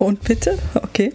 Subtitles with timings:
[0.00, 0.56] Und bitte?
[0.74, 1.12] Okay.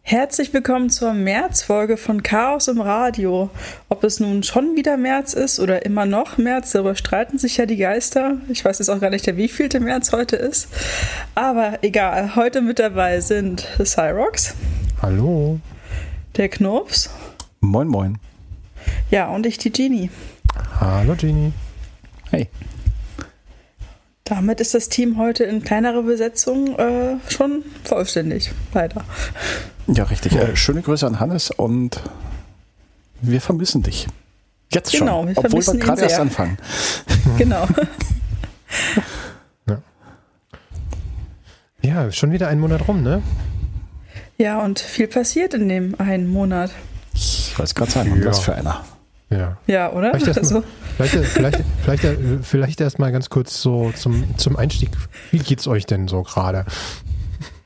[0.00, 3.50] Herzlich willkommen zur Märzfolge von Chaos im Radio.
[3.90, 7.66] Ob es nun schon wieder März ist oder immer noch März, darüber streiten sich ja
[7.66, 8.38] die Geister.
[8.48, 10.68] Ich weiß jetzt auch gar nicht, der wievielte März heute ist.
[11.34, 14.54] Aber egal, heute mit dabei sind Cyrox.
[15.02, 15.60] Hallo.
[16.36, 17.10] Der Knurps.
[17.60, 18.18] Moin, moin.
[19.10, 20.08] Ja, und ich, die Genie.
[20.80, 21.52] Hallo, Genie.
[22.30, 22.48] Hey.
[24.24, 29.04] Damit ist das Team heute in kleinerer Besetzung äh, schon vollständig, leider.
[29.86, 30.32] Ja, richtig.
[30.34, 32.00] Äh, schöne Grüße an Hannes und
[33.20, 34.06] wir vermissen dich.
[34.72, 36.56] Jetzt schon, Genau, wir obwohl wir gerade erst anfangen.
[37.38, 37.66] Genau.
[41.82, 43.22] Ja, schon wieder ein Monat rum, ne?
[44.38, 46.70] Ja, und viel passiert in dem einen Monat.
[47.12, 48.24] Ich wollte es gerade sagen, Ja.
[48.30, 48.82] was für einer.
[49.34, 49.56] Ja.
[49.66, 50.10] Ja, oder?
[50.10, 50.64] Vielleicht erst Also, mal,
[51.08, 54.90] vielleicht, vielleicht, vielleicht, vielleicht erst mal ganz kurz so zum, zum Einstieg.
[55.30, 56.64] Wie geht's euch denn so gerade?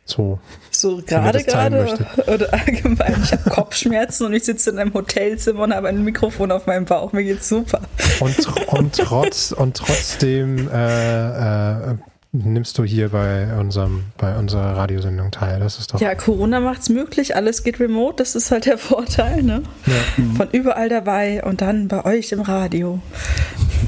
[0.04, 0.38] So.
[0.70, 3.20] so gerade, gerade oder allgemein.
[3.22, 6.86] Ich habe Kopfschmerzen und ich sitze in einem Hotelzimmer und habe ein Mikrofon auf meinem
[6.86, 7.12] Bauch.
[7.12, 7.82] Mir geht's super.
[8.20, 8.38] Und,
[8.68, 11.96] und, trotz, und trotzdem äh, äh,
[12.32, 15.60] nimmst du hier bei, unserem, bei unserer Radiosendung teil.
[15.60, 16.00] Das ist doch.
[16.00, 17.34] Ja, Corona macht's möglich.
[17.36, 18.16] Alles geht remote.
[18.16, 19.62] Das ist halt der Vorteil, ne?
[19.86, 20.24] Ja.
[20.36, 23.00] Von überall dabei und dann bei euch im Radio.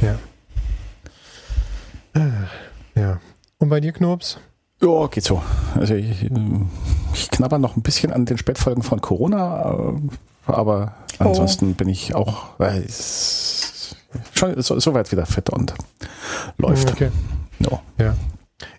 [0.02, 0.18] ja.
[2.14, 3.20] Äh, ja.
[3.58, 4.38] Und bei dir, Knurps?
[4.82, 5.42] Ja, geht so.
[5.74, 6.28] Also ich,
[7.12, 9.92] ich knabber noch ein bisschen an den Spätfolgen von Corona,
[10.48, 11.24] äh, aber Oh.
[11.28, 12.80] ansonsten bin ich auch äh,
[14.34, 15.74] schon so, soweit wieder fit und
[16.56, 16.92] läuft.
[16.92, 17.10] Okay.
[17.60, 17.80] No.
[17.98, 18.16] Ja.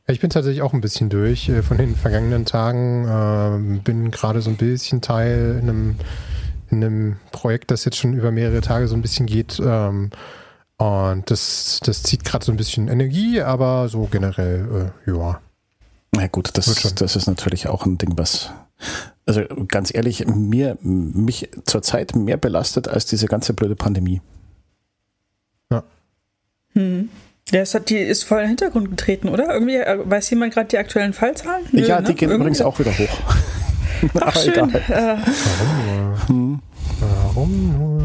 [0.08, 3.08] Ja, Ich bin tatsächlich auch ein bisschen durch äh, von den vergangenen Tagen.
[3.10, 5.96] Ähm, bin gerade so ein bisschen Teil in einem,
[6.70, 9.62] in einem Projekt, das jetzt schon über mehrere Tage so ein bisschen geht.
[9.64, 10.10] Ähm,
[10.78, 15.40] und das, das zieht gerade so ein bisschen Energie, aber so generell, äh, ja.
[16.14, 18.52] Na gut, das, das ist natürlich auch ein Ding, was,
[19.26, 24.22] also ganz ehrlich, mir, mich zurzeit mehr belastet als diese ganze blöde Pandemie.
[26.74, 27.10] Hm.
[27.52, 29.54] Ja, es hat, die ist voll in den Hintergrund getreten, oder?
[29.54, 31.66] Irgendwie äh, weiß jemand gerade die aktuellen Fallzahlen?
[31.72, 32.08] Nö, ja, ne?
[32.08, 33.20] die gehen Irgendwie- übrigens auch wieder hoch.
[34.16, 34.54] Ach, Aber schön.
[34.54, 34.70] egal.
[34.90, 35.18] Äh,
[35.60, 36.28] Warum nur?
[36.28, 36.60] Hm.
[37.00, 38.04] Warum nur?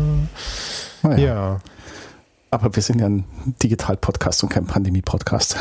[1.11, 1.25] Naja.
[1.25, 1.61] Ja,
[2.51, 3.25] Aber wir sind ja ein
[3.63, 5.59] Digital-Podcast und kein Pandemie-Podcast.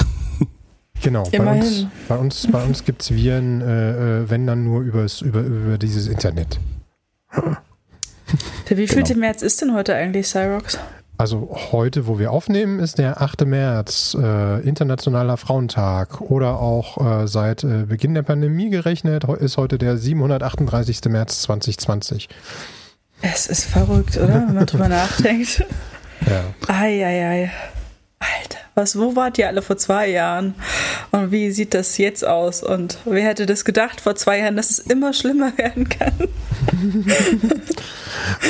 [1.03, 1.23] genau.
[1.31, 5.21] Bei uns, bei uns, bei uns gibt es Viren, äh, äh, wenn dann nur übers,
[5.21, 6.59] über, über dieses Internet.
[8.69, 9.25] der wievielte Genau.
[9.25, 10.77] März ist denn heute eigentlich, Cyrox?
[11.17, 13.45] Also heute, wo wir aufnehmen, ist der 8.
[13.45, 16.19] März, äh, Internationaler Frauentag.
[16.19, 21.05] Oder auch äh, seit äh, Beginn der Pandemie gerechnet, ist heute der 738.
[21.05, 22.27] März 2020.
[23.21, 24.45] Es ist verrückt, oder?
[24.47, 25.63] Wenn man drüber nachdenkt.
[26.25, 26.43] Ja.
[26.67, 27.51] Eieiei.
[28.19, 30.55] Alter, was, wo wart ihr alle vor zwei Jahren?
[31.11, 32.63] Und wie sieht das jetzt aus?
[32.63, 36.13] Und wer hätte das gedacht vor zwei Jahren, dass es immer schlimmer werden kann?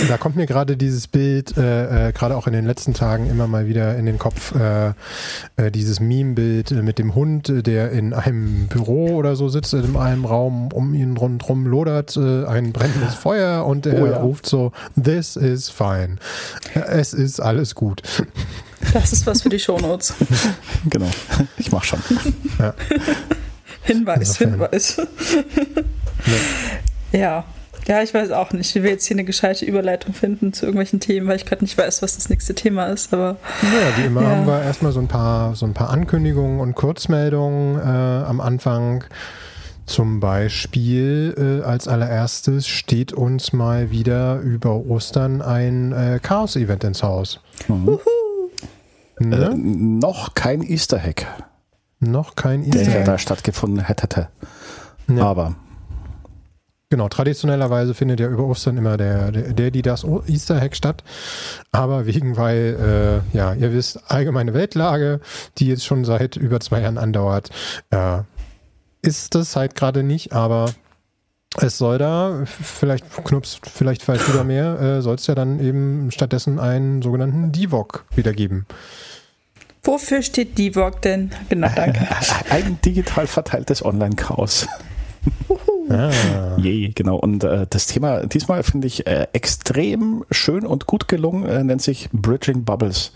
[0.07, 3.47] Da kommt mir gerade dieses Bild, äh, äh, gerade auch in den letzten Tagen immer
[3.47, 4.89] mal wieder in den Kopf, äh,
[5.57, 10.25] äh, dieses Meme-Bild mit dem Hund, der in einem Büro oder so sitzt, in einem
[10.25, 14.17] Raum, um ihn rundherum lodert äh, ein brennendes Feuer und er Oh ja.
[14.17, 14.71] ruft so,
[15.01, 16.17] this is fine.
[16.73, 18.01] Es ist alles gut.
[18.94, 20.13] Das ist was für die Shownotes.
[20.90, 21.09] genau.
[21.57, 22.00] Ich mach schon.
[23.84, 24.51] Hinweis, Insofern.
[24.51, 25.01] Hinweis.
[27.12, 27.44] Ja.
[27.88, 31.00] Ja, ich weiß auch nicht, wie wir jetzt hier eine gescheite Überleitung finden zu irgendwelchen
[31.00, 34.23] Themen, weil ich gerade nicht weiß, was das nächste Thema ist, aber Ja, wie immer
[34.23, 34.29] Ja.
[34.29, 39.03] haben wir erstmal so ein paar, so ein paar Ankündigungen und Kurzmeldungen äh, am Anfang.
[39.85, 47.03] Zum Beispiel äh, als allererstes steht uns mal wieder über Ostern ein äh, Chaos-Event ins
[47.03, 47.40] Haus.
[47.67, 47.90] Mhm.
[47.90, 47.97] Äh,
[49.19, 49.55] Ne?
[49.55, 51.25] noch kein Easter Hack,
[51.99, 53.05] Noch kein der Easter ja Egg.
[53.05, 54.29] da stattgefunden hätte.
[55.07, 55.23] Ja.
[55.23, 55.55] Aber
[56.89, 61.03] Genau, traditionellerweise findet ja über Ostern immer der, der, der die das Easter Hack statt.
[61.71, 65.19] Aber wegen, weil, äh, ja, ihr wisst, allgemeine Weltlage,
[65.57, 67.49] die jetzt schon seit über zwei Jahren andauert,
[67.89, 68.19] äh,
[69.01, 70.72] ist das halt gerade nicht, aber
[71.61, 76.11] es soll da, vielleicht Knups, vielleicht du da mehr, äh, soll es ja dann eben
[76.11, 78.66] stattdessen einen sogenannten Divok wieder geben.
[79.84, 81.31] wofür steht DIVOG denn?
[81.49, 82.07] Genau, danke.
[82.49, 84.67] ein digital verteiltes Online-Chaos.
[85.90, 87.17] Ah, Je, genau.
[87.17, 91.81] Und äh, das Thema diesmal finde ich äh, extrem schön und gut gelungen, äh, nennt
[91.81, 93.11] sich Bridging Bubbles.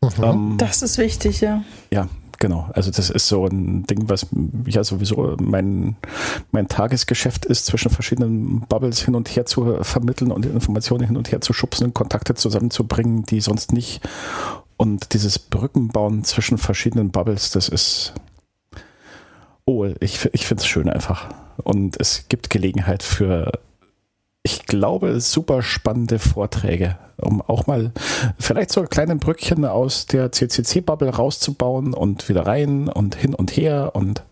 [0.00, 0.24] Mhm.
[0.24, 1.62] Ähm, Das ist wichtig, ja.
[1.90, 2.08] Ja,
[2.38, 2.68] genau.
[2.72, 4.26] Also das ist so ein Ding, was
[4.66, 5.96] ja sowieso mein,
[6.50, 11.30] mein Tagesgeschäft ist, zwischen verschiedenen Bubbles hin und her zu vermitteln und Informationen hin und
[11.30, 14.00] her zu schubsen und Kontakte zusammenzubringen, die sonst nicht.
[14.76, 18.14] Und dieses Brückenbauen zwischen verschiedenen Bubbles, das ist
[19.68, 21.28] Oh, ich, ich finde es schön einfach.
[21.62, 23.52] Und es gibt Gelegenheit für,
[24.48, 27.92] ich glaube, super spannende Vorträge, um auch mal
[28.38, 33.90] vielleicht so kleine Brückchen aus der CCC-Bubble rauszubauen und wieder rein und hin und her
[33.92, 34.22] und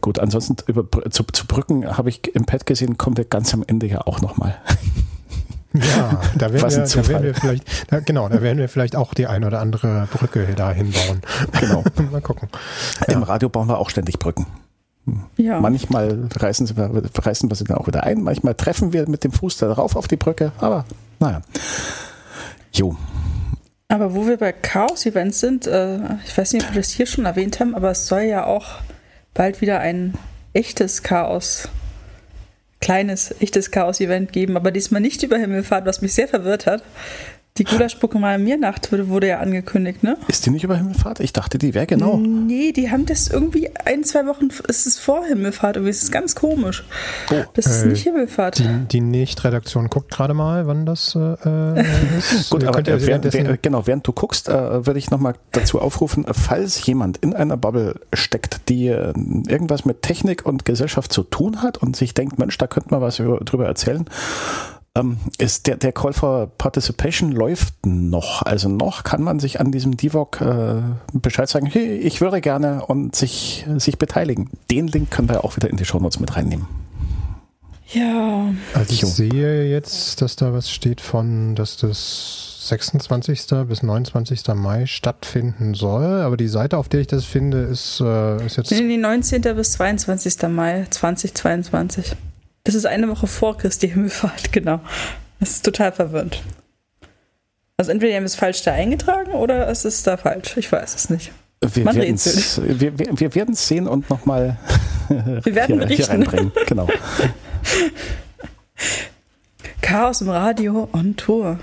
[0.00, 3.62] gut, ansonsten über, zu, zu Brücken habe ich im Pad gesehen, kommen wir ganz am
[3.64, 4.56] Ende ja auch nochmal.
[5.72, 9.14] Ja, da werden, wir, da werden wir vielleicht, da, genau, da werden wir vielleicht auch
[9.14, 11.20] die ein oder andere Brücke da hinbauen.
[11.60, 11.84] Genau.
[12.12, 12.48] Mal gucken.
[13.06, 13.14] Ja.
[13.14, 14.46] Im Radio bauen wir auch ständig Brücken.
[15.36, 15.60] Ja.
[15.60, 19.32] Manchmal reißen, sie, reißen wir sie dann auch wieder ein, manchmal treffen wir mit dem
[19.32, 20.84] Fuß da drauf auf die Brücke, aber
[21.20, 21.42] naja.
[22.72, 22.96] Jo.
[23.88, 27.26] Aber wo wir bei Chaos-Events sind, äh, ich weiß nicht, ob wir das hier schon
[27.26, 28.66] erwähnt haben, aber es soll ja auch
[29.34, 30.14] bald wieder ein
[30.54, 31.68] echtes Chaos
[32.84, 36.82] kleines, echtes Chaos-Event geben, aber diesmal nicht über Himmelfahrt, was mich sehr verwirrt hat.
[37.56, 40.16] Die Gulasch-Pokémon Mirnacht wurde, wurde ja angekündigt, ne?
[40.26, 41.20] Ist die nicht über Himmelfahrt?
[41.20, 42.16] Ich dachte, die wäre genau.
[42.16, 46.10] Nee, die haben das irgendwie ein, zwei Wochen, es ist vor Himmelfahrt, irgendwie, es ist
[46.10, 46.82] ganz komisch.
[47.30, 47.44] Oh.
[47.54, 48.58] Das ist äh, nicht Himmelfahrt.
[48.58, 51.78] Die, die Nicht-Redaktion guckt gerade mal, wann das äh,
[52.18, 52.50] ist.
[52.50, 56.26] Gut, aber äh, während, während, genau, während du guckst, äh, würde ich nochmal dazu aufrufen,
[56.32, 59.12] falls jemand in einer Bubble steckt, die äh,
[59.46, 63.00] irgendwas mit Technik und Gesellschaft zu tun hat und sich denkt, Mensch, da könnte man
[63.00, 64.06] was über, drüber erzählen,
[64.96, 68.42] ähm, ist der, der Call for Participation läuft noch.
[68.42, 70.82] Also noch kann man sich an diesem DIVOC äh,
[71.12, 74.50] Bescheid sagen, hey, ich würde gerne und sich, sich beteiligen.
[74.70, 76.66] Den Link können wir auch wieder in die Shownotes mit reinnehmen.
[77.92, 78.52] Ja.
[78.72, 83.46] Also ich sehe jetzt, dass da was steht von, dass das 26.
[83.68, 84.42] bis 29.
[84.54, 88.70] Mai stattfinden soll, aber die Seite, auf der ich das finde, ist, äh, ist jetzt.
[88.70, 89.42] Nee, 19.
[89.54, 90.48] bis 22.
[90.48, 92.16] Mai 2022.
[92.64, 94.80] Das ist eine Woche vor Christi Himmelfahrt, genau.
[95.38, 96.42] Das ist total verwirrend.
[97.76, 100.56] Also entweder haben wir es falsch da eingetragen oder es ist da falsch.
[100.56, 101.32] Ich weiß es nicht.
[101.60, 104.58] Wir werden es wir, wir, wir werden's sehen und nochmal
[105.08, 106.52] wir werden hier, hier reinbringen.
[106.66, 106.88] Genau.
[109.80, 111.58] Chaos im Radio on Tour.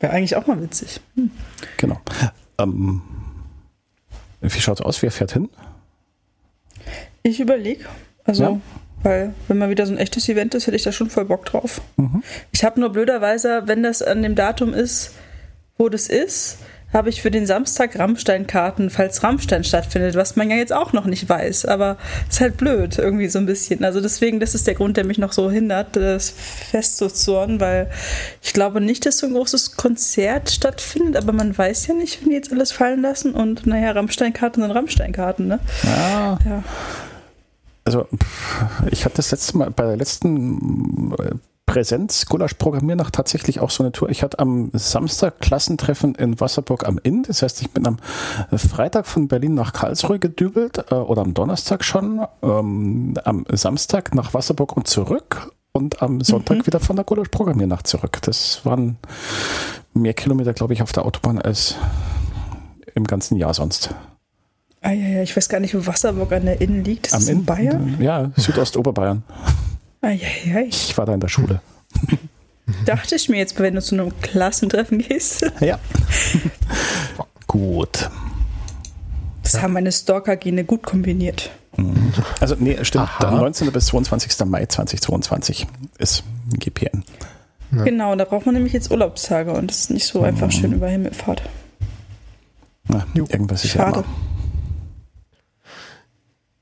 [0.00, 1.00] Wäre eigentlich auch mal witzig.
[1.14, 1.30] Hm.
[1.76, 2.00] Genau.
[2.58, 3.02] Ähm,
[4.40, 5.00] wie schaut es aus?
[5.02, 5.48] Wer fährt hin?
[7.22, 7.86] Ich überlege.
[8.24, 8.60] Also ja.
[9.04, 11.44] Weil, wenn mal wieder so ein echtes Event ist, hätte ich da schon voll Bock
[11.44, 11.82] drauf.
[11.96, 12.22] Mhm.
[12.52, 15.12] Ich habe nur blöderweise, wenn das an dem Datum ist,
[15.76, 16.58] wo das ist,
[16.90, 21.04] habe ich für den Samstag Rammstein-Karten, falls Rammstein stattfindet, was man ja jetzt auch noch
[21.04, 21.66] nicht weiß.
[21.66, 21.98] Aber
[22.30, 23.84] ist halt blöd, irgendwie so ein bisschen.
[23.84, 27.90] Also deswegen, das ist der Grund, der mich noch so hindert, das festzuzurren, weil
[28.40, 32.30] ich glaube nicht, dass so ein großes Konzert stattfindet, aber man weiß ja nicht, wenn
[32.30, 33.34] die jetzt alles fallen lassen.
[33.34, 35.58] Und naja, Rammstein-Karten sind Rammstein-Karten, ne?
[35.82, 36.38] Ja.
[36.46, 36.64] ja
[37.84, 38.06] also
[38.90, 41.34] ich hatte das letzte Mal bei der letzten äh,
[41.66, 44.10] Präsenz Gulasch Programmiernacht tatsächlich auch so eine Tour.
[44.10, 47.22] Ich hatte am Samstag Klassentreffen in Wasserburg am Inn.
[47.22, 47.96] Das heißt, ich bin am
[48.56, 54.34] Freitag von Berlin nach Karlsruhe gedübelt äh, oder am Donnerstag schon, ähm, am Samstag nach
[54.34, 56.66] Wasserburg und zurück und am Sonntag mhm.
[56.66, 58.18] wieder von der Gulasch Programmiernacht zurück.
[58.22, 58.98] Das waren
[59.94, 61.76] mehr Kilometer, glaube ich, auf der Autobahn als
[62.94, 63.94] im ganzen Jahr sonst.
[64.84, 67.06] Ah, ja, ja, ich weiß gar nicht, wo Wasserburg an der Inn liegt.
[67.06, 67.96] Ist Am das in Bayern?
[68.00, 69.22] Ja, Südostoberbayern.
[70.02, 70.60] Ah, ja, ja.
[70.60, 71.62] Ich war da in der Schule.
[72.84, 75.50] Dachte ich mir jetzt, wenn du zu einem Klassentreffen gehst.
[75.60, 75.78] Ja.
[77.46, 78.10] gut.
[79.42, 81.50] Das haben meine Stalker-Gene gut kombiniert.
[81.78, 82.12] Mhm.
[82.40, 83.04] Also, nee, stimmt.
[83.04, 83.30] Aha.
[83.30, 83.72] 19.
[83.72, 84.44] bis 22.
[84.44, 85.66] Mai 2022
[85.96, 86.24] ist
[86.58, 87.04] GPN.
[87.74, 87.84] Ja.
[87.84, 90.52] Genau, da braucht man nämlich jetzt Urlaubstage und das ist nicht so einfach mhm.
[90.52, 91.42] schön über Himmelfahrt.
[92.88, 94.00] Na, irgendwas ist Schade.
[94.00, 94.33] ja immer.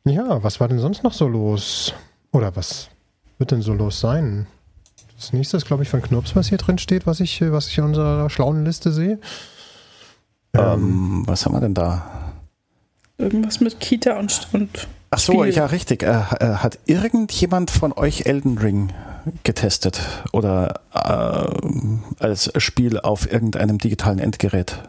[0.04, 1.94] Ja, was war denn sonst noch so los?
[2.32, 2.88] Oder was
[3.38, 4.46] wird denn so los sein?
[5.16, 7.78] Das nächste ist, glaube ich, von Knurps, was hier drin steht, was ich, was ich
[7.78, 9.20] in unserer schlauen Liste sehe.
[10.54, 12.32] Ähm, ähm, was haben wir denn da?
[13.18, 15.54] Irgendwas mit Kita und, und Ach so, Spiel.
[15.54, 16.02] ja, richtig.
[16.02, 18.92] Äh, äh, hat irgendjemand von euch Elden Ring
[19.44, 20.00] getestet
[20.32, 24.82] oder äh, als Spiel auf irgendeinem digitalen Endgerät?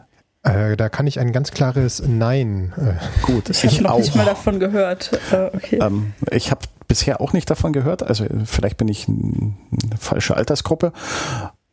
[0.44, 2.74] Äh, da kann ich ein ganz klares Nein.
[2.78, 5.12] Äh, Gut, ich, ich habe noch nicht mal davon gehört.
[5.32, 5.80] Äh, okay.
[5.82, 8.04] Ähm, ich habe bisher auch nicht davon gehört.
[8.04, 9.56] Also vielleicht bin ich eine
[9.98, 10.92] falsche Altersgruppe.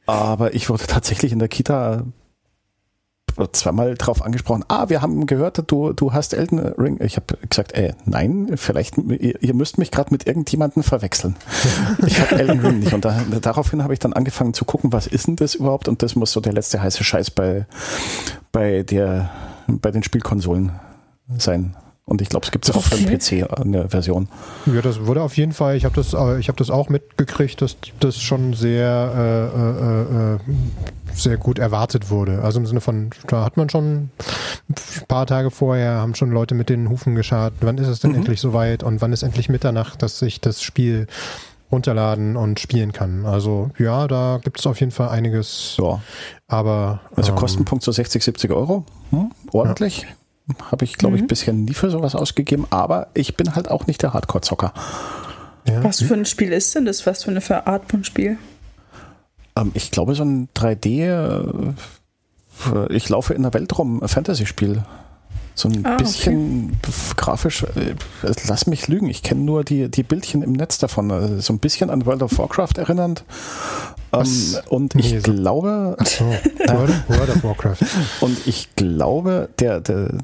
[0.07, 2.05] Aber ich wurde tatsächlich in der Kita
[3.53, 6.99] zweimal drauf angesprochen, ah, wir haben gehört, du, du hast Elden Ring.
[7.03, 11.37] Ich habe gesagt, äh, nein, vielleicht, ihr, ihr müsst mich gerade mit irgendjemandem verwechseln.
[12.07, 12.93] ich habe Elden Ring nicht.
[12.93, 15.89] Und da, daraufhin habe ich dann angefangen zu gucken, was ist denn das überhaupt?
[15.89, 17.67] Und das muss so der letzte heiße Scheiß bei,
[18.53, 19.31] bei, der,
[19.67, 20.73] bei den Spielkonsolen
[21.39, 21.77] sein.
[22.11, 24.29] Und ich glaube, es gibt es auch für den PC eine Version.
[24.67, 27.63] Ja, das wurde auf jeden Fall, ich habe das, äh, ich hab das auch mitgekriegt,
[27.63, 30.39] dass das schon sehr, äh, äh, äh,
[31.15, 32.43] sehr gut erwartet wurde.
[32.43, 34.11] Also im Sinne von, da hat man schon
[34.69, 34.75] ein
[35.07, 38.19] paar Tage vorher haben schon Leute mit den Hufen geschart, wann ist es denn mhm.
[38.19, 41.07] endlich soweit und wann ist endlich Mitternacht, dass ich das Spiel
[41.71, 43.25] runterladen und spielen kann.
[43.25, 45.77] Also ja, da gibt es auf jeden Fall einiges.
[45.81, 46.03] Ja.
[46.49, 48.85] Aber also ähm, Kostenpunkt so 60, 70 Euro.
[49.11, 50.03] Hm, ordentlich.
[50.03, 50.09] Ja.
[50.71, 51.27] Habe ich, glaube ich, mhm.
[51.29, 54.73] bisher nie für sowas ausgegeben, aber ich bin halt auch nicht der Hardcore-Zocker.
[55.69, 55.85] Ja.
[55.85, 57.07] Was für ein Spiel ist denn das?
[57.07, 58.39] Was für eine Art von Spiel?
[59.57, 61.75] Ähm, ich glaube, so ein 3D,
[62.75, 64.83] äh, ich laufe in der Welt rum, Fantasy-Spiel.
[65.55, 66.93] So ein ah, bisschen okay.
[67.17, 67.95] grafisch, äh,
[68.47, 71.11] lass mich lügen, ich kenne nur die, die Bildchen im Netz davon.
[71.11, 73.25] Also so ein bisschen an World of Warcraft erinnernd.
[74.13, 75.97] Ähm, und ich nee, glaube.
[76.05, 76.25] So.
[76.25, 77.79] World of Warcraft.
[78.21, 80.19] Und ich glaube, der, der,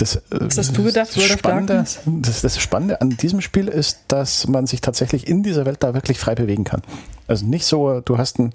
[0.00, 0.20] das, äh,
[0.56, 4.80] hast du gedacht, das Spannende, das, das Spannende an diesem Spiel ist, dass man sich
[4.80, 6.82] tatsächlich in dieser Welt da wirklich frei bewegen kann.
[7.26, 8.52] Also nicht so, du hast ein,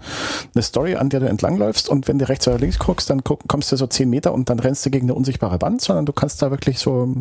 [0.54, 3.72] eine Story, an der du entlangläufst und wenn du rechts oder links guckst, dann kommst
[3.72, 6.42] du so zehn Meter und dann rennst du gegen eine unsichtbare Wand, sondern du kannst
[6.42, 7.14] da wirklich so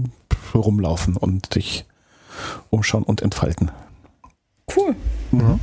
[0.54, 1.85] rumlaufen und dich
[2.71, 3.71] umschauen und entfalten.
[4.75, 4.97] Cool.
[5.33, 5.61] Mhm.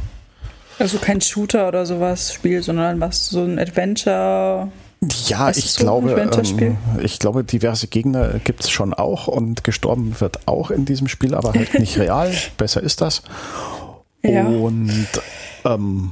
[0.77, 4.69] Also kein Shooter oder sowas Spiel, sondern was so ein Adventure.
[5.25, 10.47] Ja, ich glaube, ähm, ich glaube, diverse Gegner gibt es schon auch und gestorben wird
[10.47, 12.31] auch in diesem Spiel, aber halt nicht real.
[12.57, 13.23] Besser ist das.
[14.21, 14.45] Ja.
[14.45, 15.07] Und
[15.65, 16.11] ähm,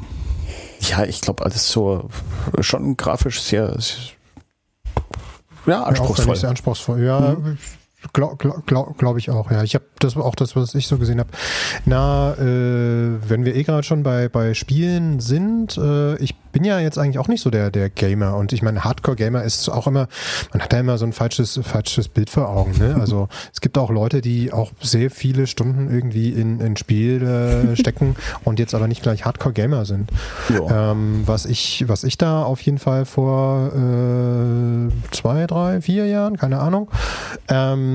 [0.80, 2.10] ja, ich glaube, alles so
[2.62, 3.96] schon grafisch sehr, sehr
[5.68, 6.34] ja, anspruchsvoll.
[6.34, 7.04] Ja, sehr anspruchsvoll.
[7.04, 7.58] Ja, mhm.
[8.14, 9.62] Glaube glaub, glaub, glaub ich auch, ja.
[9.64, 11.30] Ich habe das auch das, was ich so gesehen habe.
[11.86, 16.80] Na, äh, wenn wir eh gerade schon bei, bei Spielen sind, äh, ich bin ja
[16.80, 20.08] jetzt eigentlich auch nicht so der, der Gamer und ich meine, Hardcore-Gamer ist auch immer,
[20.54, 22.78] man hat da immer so ein falsches, falsches Bild vor Augen.
[22.80, 22.98] Ne?
[23.00, 27.76] Also es gibt auch Leute, die auch sehr viele Stunden irgendwie in, in Spiel äh,
[27.80, 28.16] stecken
[28.46, 30.10] und jetzt aber nicht gleich Hardcore-Gamer sind.
[30.50, 36.38] Ähm, was ich, was ich da auf jeden Fall vor äh, zwei, drei, vier Jahren,
[36.38, 36.90] keine Ahnung,
[37.50, 37.89] ähm,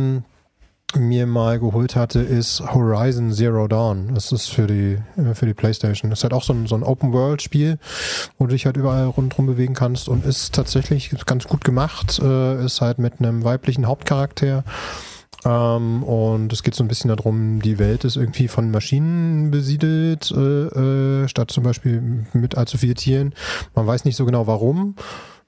[0.97, 4.15] mir mal geholt hatte, ist Horizon Zero Dawn.
[4.15, 6.11] Das ist für die, äh, für die Playstation.
[6.11, 7.79] Das ist halt auch so ein, so ein Open-World-Spiel,
[8.39, 12.19] wo du dich halt überall rundherum bewegen kannst und ist tatsächlich ganz gut gemacht.
[12.21, 14.65] Äh, ist halt mit einem weiblichen Hauptcharakter.
[15.45, 20.31] Ähm, und es geht so ein bisschen darum, die Welt ist irgendwie von Maschinen besiedelt,
[20.31, 23.35] äh, statt zum Beispiel mit allzu vielen Tieren.
[23.75, 24.97] Man weiß nicht so genau warum.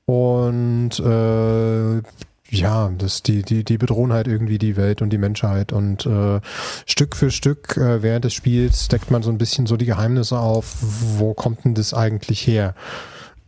[0.04, 2.02] Und äh,
[2.50, 5.72] ja, das, die, die, die bedrohen halt irgendwie die Welt und die Menschheit.
[5.72, 6.40] Und äh,
[6.86, 10.38] Stück für Stück äh, während des Spiels deckt man so ein bisschen so die Geheimnisse
[10.38, 12.74] auf, wo kommt denn das eigentlich her?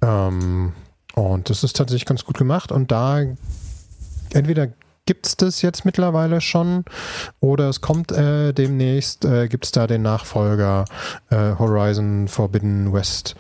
[0.03, 0.73] Ähm,
[1.15, 2.73] und das ist tatsächlich ganz gut gemacht.
[2.73, 3.23] Und da
[4.33, 4.69] entweder
[5.09, 6.85] gibt es das jetzt mittlerweile schon
[7.41, 10.85] oder es kommt äh, demnächst, äh, gibt es da den Nachfolger
[11.31, 13.35] äh, Horizon Forbidden West.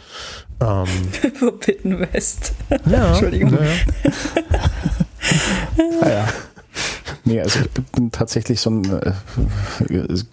[0.60, 0.86] Ähm,
[1.34, 2.54] Forbidden West.
[2.86, 3.58] Ja, Entschuldigung.
[5.76, 6.00] Naja.
[6.00, 6.28] ah, ja.
[7.24, 9.12] Nee, also ich bin tatsächlich so ein äh,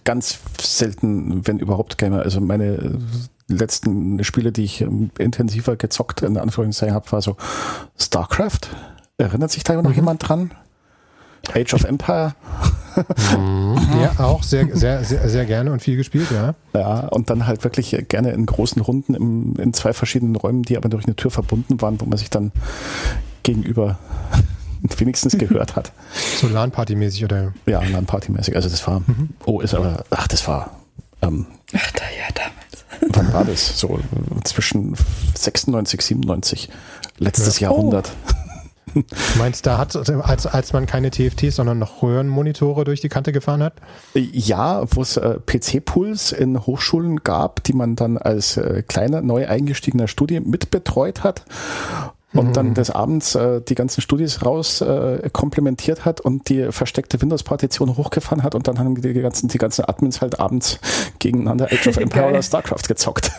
[0.03, 2.21] ganz selten, wenn überhaupt Gamer.
[2.21, 2.99] Also meine
[3.47, 7.35] letzten Spiele, die ich ähm, intensiver gezockt in Anführungszeichen habe, war so
[7.97, 8.69] StarCraft.
[9.17, 9.95] Erinnert sich da noch mhm.
[9.95, 10.51] jemand dran?
[11.53, 12.33] Age of Empire.
[13.37, 13.77] Mhm.
[14.01, 16.55] ja, auch sehr, sehr, sehr, sehr gerne und viel gespielt, ja.
[16.73, 20.77] Ja, und dann halt wirklich gerne in großen Runden im, in zwei verschiedenen Räumen, die
[20.77, 22.53] aber durch eine Tür verbunden waren, wo man sich dann
[23.43, 23.99] gegenüber
[24.97, 25.91] wenigstens gehört hat.
[26.37, 27.53] So LAN-Party-mäßig oder?
[27.65, 28.55] Ja, LAN-Party-mäßig.
[28.55, 29.29] Also das war, mhm.
[29.45, 30.79] oh, ist aber, ach, das war,
[31.21, 33.15] ähm, ach, da, ja, damals.
[33.15, 33.79] Wann war das?
[33.79, 33.99] So
[34.43, 34.95] zwischen
[35.35, 36.69] 96, 97,
[37.17, 37.69] letztes ja.
[37.69, 38.11] Jahrhundert.
[38.27, 38.31] Oh.
[38.93, 39.03] Du
[39.37, 43.61] meinst, da hat, als, als man keine TFTs, sondern noch Röhrenmonitore durch die Kante gefahren
[43.61, 43.73] hat?
[44.13, 49.47] Ja, wo es äh, PC-Pools in Hochschulen gab, die man dann als äh, kleiner, neu
[49.47, 51.43] eingestiegener Studie mitbetreut hat
[52.35, 52.53] und mhm.
[52.53, 57.97] dann des Abends äh, die ganzen Studis raus äh, komplementiert hat und die versteckte Windows-Partition
[57.97, 60.79] hochgefahren hat und dann haben die ganzen, die ganzen Admins halt abends
[61.25, 63.31] gegeneinander Age of Empire oder StarCraft gezockt.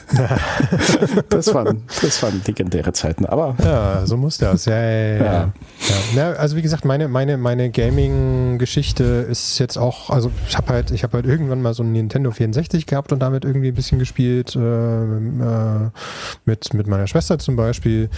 [1.28, 3.56] das, waren, das waren legendäre Zeiten, aber.
[3.62, 4.64] Ja, so muss das.
[4.64, 5.52] Ja, ja, ja.
[6.14, 6.32] ja.
[6.32, 11.02] also wie gesagt, meine, meine, meine Gaming-Geschichte ist jetzt auch, also ich habe halt, ich
[11.04, 14.56] habe halt irgendwann mal so ein Nintendo 64 gehabt und damit irgendwie ein bisschen gespielt,
[14.56, 15.90] äh, äh,
[16.44, 18.10] mit, mit meiner Schwester zum Beispiel.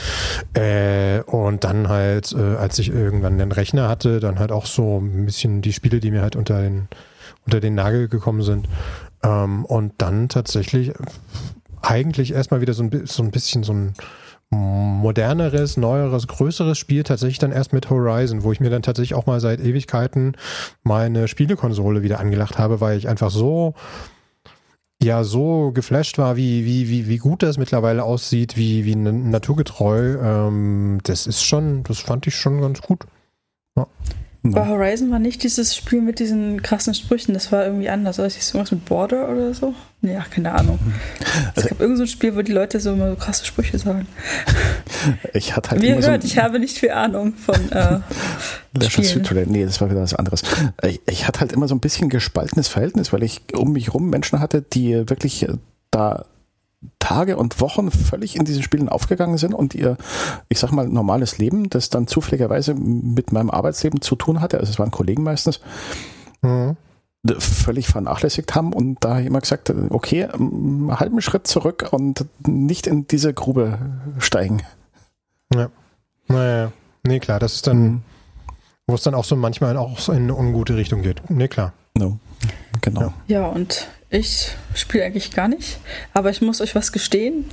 [0.54, 4.98] Äh, und dann halt, äh, als ich irgendwann den Rechner hatte, dann halt auch so
[4.98, 6.88] ein bisschen die Spiele, die mir halt unter den,
[7.44, 8.66] unter den Nagel gekommen sind.
[9.22, 10.92] Ähm, und dann tatsächlich
[11.82, 13.94] eigentlich erstmal wieder so ein, so ein bisschen so ein
[14.50, 19.26] moderneres, neueres, größeres Spiel tatsächlich dann erst mit Horizon, wo ich mir dann tatsächlich auch
[19.26, 20.36] mal seit Ewigkeiten
[20.82, 23.74] meine Spielekonsole wieder angelacht habe, weil ich einfach so
[25.02, 30.16] ja so geflasht war, wie, wie, wie, wie gut das mittlerweile aussieht, wie, wie naturgetreu,
[30.20, 33.06] ähm, das ist schon, das fand ich schon ganz gut.
[34.44, 38.18] Aber Horizon war nicht dieses Spiel mit diesen krassen Sprüchen, das war irgendwie anders.
[38.18, 39.74] Oder ist das irgendwas mit Border oder so?
[40.00, 40.78] Nee, ach, keine Ahnung.
[41.56, 44.06] Es gab irgend so ein Spiel, wo die Leute so immer so krasse Sprüche sagen.
[45.32, 48.00] Ich hatte halt Wie immer so hört, ich habe nicht viel Ahnung von äh,
[48.88, 49.48] Spielen.
[49.48, 50.42] Nee, das war wieder was anderes.
[50.82, 54.10] Ich, ich hatte halt immer so ein bisschen gespaltenes Verhältnis, weil ich um mich rum
[54.10, 55.46] Menschen hatte, die wirklich
[55.92, 56.24] da
[57.00, 59.96] Tage und Wochen völlig in diesen Spielen aufgegangen sind und ihr,
[60.48, 64.70] ich sag mal, normales Leben, das dann zufälligerweise mit meinem Arbeitsleben zu tun hatte, also
[64.70, 65.60] es waren Kollegen meistens,
[66.40, 66.76] Mhm.
[67.38, 73.08] völlig vernachlässigt haben und da immer gesagt, okay, einen halben Schritt zurück und nicht in
[73.08, 73.78] diese Grube
[74.18, 74.62] steigen.
[75.52, 75.68] Ja.
[76.28, 76.72] Naja.
[77.02, 78.02] Nee, klar, das ist dann,
[78.86, 81.28] wo es dann auch so manchmal auch so in eine ungute Richtung geht.
[81.28, 81.72] Nee, klar.
[81.96, 82.18] No.
[82.82, 83.00] Genau.
[83.00, 83.12] Ja.
[83.26, 85.78] Ja, und ich spiele eigentlich gar nicht.
[86.14, 87.44] Aber ich muss euch was gestehen.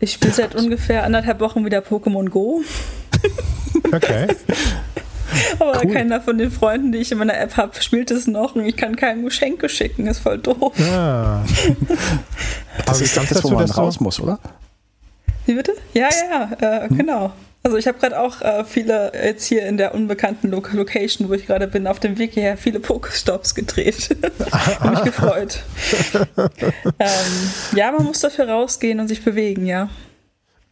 [0.00, 2.62] Ich spiele seit ungefähr anderthalb Wochen wieder Pokémon Go.
[3.92, 4.28] Okay.
[5.58, 5.92] Aber Cool.
[5.92, 8.54] keiner von den Freunden, die ich in meiner App habe, spielt es noch.
[8.54, 10.06] Und ich kann keinem Geschenke schicken.
[10.06, 10.72] Ist voll doof.
[10.78, 11.44] Ja.
[12.86, 14.38] Das wie ist das, wo man raus muss, oder?
[15.44, 15.72] Wie bitte?
[15.92, 16.96] Ja, ja, ja, äh, Hm?
[16.98, 17.32] genau.
[17.66, 21.32] Also ich habe gerade auch äh, viele jetzt hier in der unbekannten Lo Location, wo
[21.32, 24.16] ich gerade bin, auf dem Weg hierher viele Pokestops gedreht.
[24.52, 25.64] Hab mich gefreut.
[27.00, 27.08] ähm,
[27.74, 29.88] ja, man muss dafür rausgehen und sich bewegen, ja.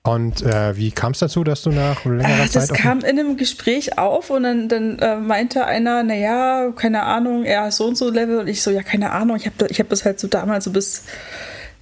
[0.04, 3.18] Und äh, wie kam es dazu, dass du nach längerer Äh, Zeit das kam in
[3.18, 7.86] einem Gespräch auf und dann, dann äh, meinte einer, naja, keine Ahnung, er ist so
[7.86, 10.20] und so Level und ich so, ja, keine Ahnung, ich habe ich hab das halt
[10.20, 11.02] so damals so bis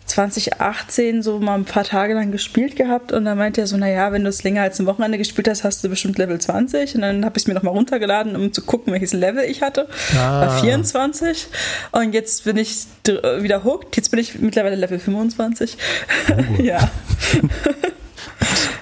[0.07, 4.13] 2018 so mal ein paar Tage lang gespielt gehabt und dann meinte er so, naja,
[4.13, 7.03] wenn du es länger als ein Wochenende gespielt hast, hast du bestimmt Level 20 und
[7.03, 9.89] dann habe ich es mir nochmal runtergeladen, um zu gucken, welches Level ich hatte.
[10.15, 10.47] Ah.
[10.47, 11.47] War 24
[11.93, 15.77] und jetzt bin ich wieder hooked, jetzt bin ich mittlerweile Level 25.
[16.59, 16.81] ja.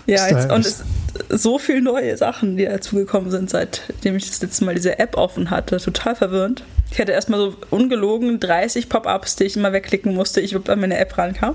[0.07, 0.83] ja, da- jetzt, und es,
[1.29, 5.51] so viele neue Sachen, die dazugekommen sind, seitdem ich das letzte Mal diese App offen
[5.51, 5.79] hatte.
[5.79, 6.65] Total verwirrend.
[6.91, 10.81] Ich hatte erstmal so ungelogen 30 Pop-ups, die ich immer wegklicken musste, ich überhaupt an
[10.81, 11.55] meine App rankam.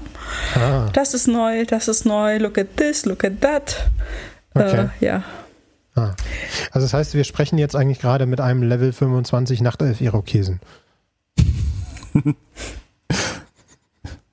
[0.55, 3.87] Ah, Das ist neu, das ist neu, look at this, look at that.
[4.53, 4.87] Okay.
[5.01, 5.23] Äh, ja.
[5.95, 6.15] ah.
[6.71, 10.61] Also das heißt, wir sprechen jetzt eigentlich gerade mit einem Level 25 Nachtelf Irokesen.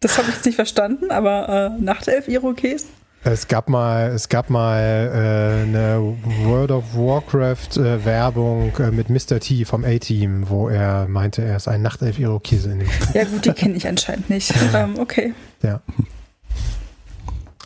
[0.00, 2.88] Das habe ich jetzt nicht verstanden, aber äh, Nachtelf Irokesen?
[3.24, 9.10] Es gab mal, es gab mal äh, eine World of Warcraft äh, Werbung äh, mit
[9.10, 9.38] Mr.
[9.38, 13.22] T vom A-Team, wo er meinte, er ist ein Nachtelf Irokese in dem Spiel.
[13.22, 14.52] Ja gut, die kenne ich anscheinend nicht.
[14.74, 15.34] ähm, okay.
[15.62, 15.80] Ja.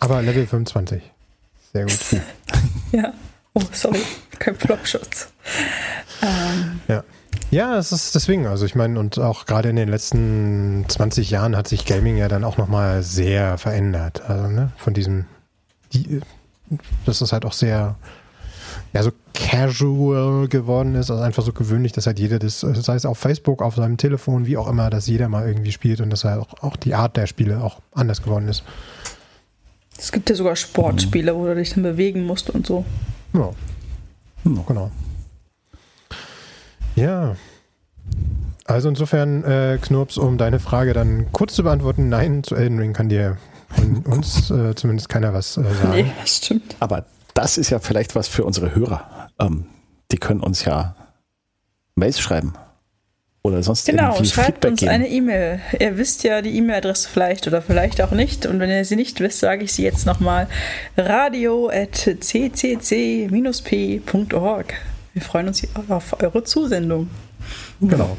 [0.00, 1.02] Aber Level 25.
[1.72, 1.98] Sehr gut.
[2.92, 3.12] Ja.
[3.54, 4.00] Oh, sorry.
[4.38, 5.28] Kein Plopschutz.
[6.22, 7.02] Ähm, Ja.
[7.50, 11.56] Ja, es ist deswegen, also ich meine, und auch gerade in den letzten 20 Jahren
[11.56, 14.22] hat sich Gaming ja dann auch nochmal sehr verändert.
[14.28, 15.26] Also, ne, von diesem,
[15.96, 16.20] die,
[17.04, 17.96] dass es halt auch sehr,
[18.92, 23.04] ja, so casual geworden ist, also einfach so gewöhnlich, dass halt jeder das, sei es
[23.06, 26.24] auf Facebook, auf seinem Telefon, wie auch immer, dass jeder mal irgendwie spielt und dass
[26.24, 28.64] halt auch, auch die Art der Spiele auch anders geworden ist.
[29.98, 32.84] es gibt ja sogar Sportspiele, wo du dich dann bewegen musst und so.
[33.34, 33.50] Ja,
[34.44, 34.62] No.
[34.66, 34.90] genau.
[36.94, 37.36] Ja.
[38.64, 42.92] Also insofern, äh, Knurps, um deine Frage dann kurz zu beantworten, nein, zu Elden Ring
[42.92, 43.36] kann dir
[43.76, 45.90] von uns äh, zumindest keiner was äh, sagen.
[45.90, 46.76] Nee, das stimmt.
[46.80, 49.28] Aber das ist ja vielleicht was für unsere Hörer.
[49.38, 49.66] Ähm,
[50.10, 50.94] die können uns ja
[51.94, 52.54] Mails schreiben.
[53.42, 54.92] Oder sonst Genau, irgendwie schreibt Feedback uns geben.
[54.92, 55.60] eine E-Mail.
[55.78, 58.44] Ihr wisst ja die E-Mail-Adresse vielleicht oder vielleicht auch nicht.
[58.44, 60.48] Und wenn ihr sie nicht wisst, sage ich sie jetzt nochmal.
[63.36, 64.74] radio.ccc-p.org.
[65.12, 67.08] Wir freuen uns auf eure Zusendung.
[67.80, 68.16] Genau.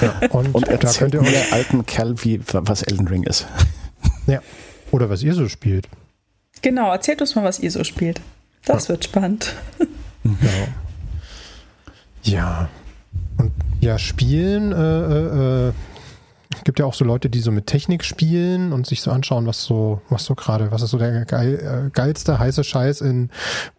[0.00, 3.46] ja, und, Und da könnt erzählt ihr mir alten Kerl, wie, was Elden Ring ist.
[4.26, 4.40] Ja,
[4.90, 5.88] oder was ihr so spielt.
[6.62, 8.20] Genau, erzählt uns mal, was ihr so spielt.
[8.64, 9.54] Das wird spannend.
[10.22, 10.68] Genau.
[12.22, 12.68] Ja.
[13.38, 15.72] Und ja, spielen, äh, äh, äh,
[16.64, 19.64] gibt ja auch so Leute, die so mit Technik spielen und sich so anschauen, was
[19.64, 23.30] so, was so gerade, was ist so der geil, äh, geilste heiße Scheiß in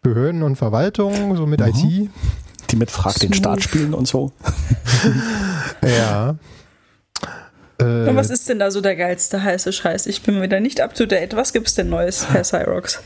[0.01, 1.67] Behörden und Verwaltung, so mit Mhm.
[1.67, 2.09] IT.
[2.71, 3.37] Die mit Frag den Smooth.
[3.37, 4.31] Staat spielen und so.
[5.81, 6.35] Ja.
[7.83, 10.07] Äh, Und was ist denn da so der geilste heiße Scheiß?
[10.07, 11.35] Ich bin wieder nicht up to date.
[11.35, 13.01] Was gibt's denn Neues, Herr Cyrox?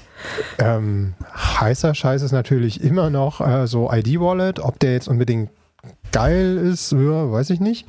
[0.60, 4.60] ähm, heißer Scheiß ist natürlich immer noch äh, so ID-Wallet.
[4.60, 5.50] Ob der jetzt unbedingt
[6.12, 7.88] geil ist, ja, weiß ich nicht.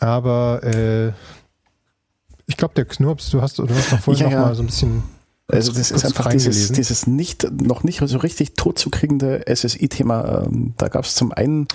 [0.00, 1.08] Aber äh,
[2.46, 4.46] ich glaube, der Knurps, du hast, du hast doch vorhin Ja, noch ja.
[4.46, 5.02] mal so ein bisschen.
[5.50, 10.44] Also das ist einfach dieses, dieses nicht, noch nicht so richtig totzukriegende SSI-Thema.
[10.46, 11.66] Ähm, Da gab es zum einen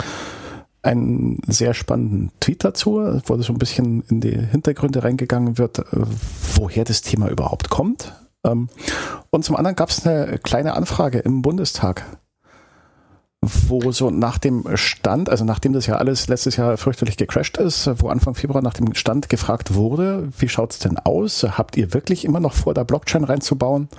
[0.84, 5.84] einen sehr spannenden Tweet dazu, wo so ein bisschen in die Hintergründe reingegangen wird, äh,
[6.56, 8.13] woher das Thema überhaupt kommt.
[8.46, 8.67] Ähm,
[9.30, 12.06] Und zum anderen gab es eine kleine Anfrage im Bundestag,
[13.41, 17.89] wo so nach dem Stand, also nachdem das ja alles letztes Jahr fürchterlich gecrashed ist,
[18.02, 21.43] wo Anfang Februar nach dem Stand gefragt wurde, wie schaut es denn aus?
[21.43, 23.89] Habt ihr wirklich immer noch vor, da Blockchain reinzubauen?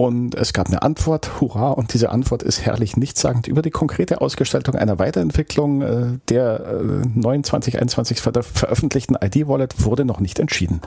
[0.00, 4.22] Und es gab eine Antwort, hurra, und diese Antwort ist herrlich nichtssagend über die konkrete
[4.22, 10.80] Ausgestaltung einer Weiterentwicklung äh, der äh, 2921 ver veröffentlichten ID-Wallet wurde noch nicht entschieden.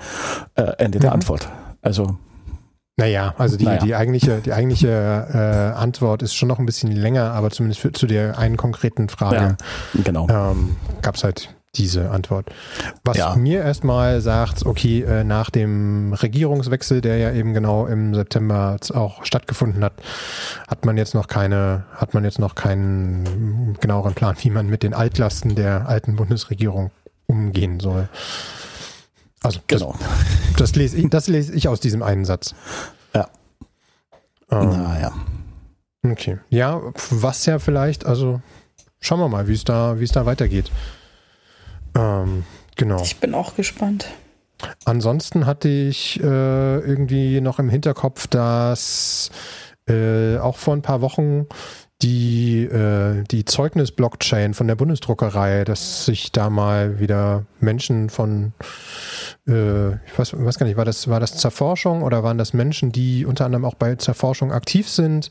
[0.55, 1.01] Äh, Ende mhm.
[1.01, 1.47] der Antwort.
[1.83, 2.17] Also
[2.97, 3.83] naja, also die, naja.
[3.83, 7.91] die eigentliche, die eigentliche äh, Antwort ist schon noch ein bisschen länger, aber zumindest für,
[7.91, 9.57] zu der einen konkreten Frage
[9.93, 10.27] ja, genau.
[10.27, 12.51] ähm, gab es halt diese Antwort.
[13.03, 13.35] Was ja.
[13.35, 19.25] mir erstmal sagt, okay, äh, nach dem Regierungswechsel, der ja eben genau im September auch
[19.25, 19.93] stattgefunden hat,
[20.67, 24.83] hat man jetzt noch keine, hat man jetzt noch keinen genaueren Plan, wie man mit
[24.83, 26.91] den Altlasten der alten Bundesregierung
[27.25, 28.07] umgehen soll.
[29.41, 29.95] Also genau.
[29.99, 32.53] Das, das, lese ich, das lese ich aus diesem einen Satz.
[33.15, 33.29] Ja.
[34.51, 35.11] Ähm, naja.
[36.05, 36.37] Okay.
[36.49, 38.41] Ja, was ja vielleicht, also
[38.99, 40.71] schauen wir mal, wie es da, wie es da weitergeht.
[41.95, 42.43] Ähm,
[42.75, 43.01] genau.
[43.01, 44.07] Ich bin auch gespannt.
[44.85, 49.29] Ansonsten hatte ich äh, irgendwie noch im Hinterkopf, dass
[49.87, 51.47] äh, auch vor ein paar Wochen
[52.01, 58.53] die, äh, die Zeugnis-Blockchain von der Bundesdruckerei, dass sich da mal wieder Menschen von,
[59.47, 62.91] äh, ich weiß, weiß gar nicht, war das, war das Zerforschung oder waren das Menschen,
[62.91, 65.29] die unter anderem auch bei Zerforschung aktiv sind,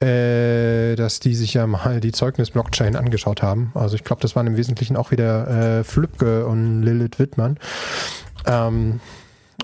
[0.00, 3.72] äh, dass die sich ja mal die Zeugnis-Blockchain angeschaut haben.
[3.74, 7.58] Also ich glaube, das waren im Wesentlichen auch wieder äh, Flübke und Lilith Wittmann.
[8.46, 9.00] Ähm,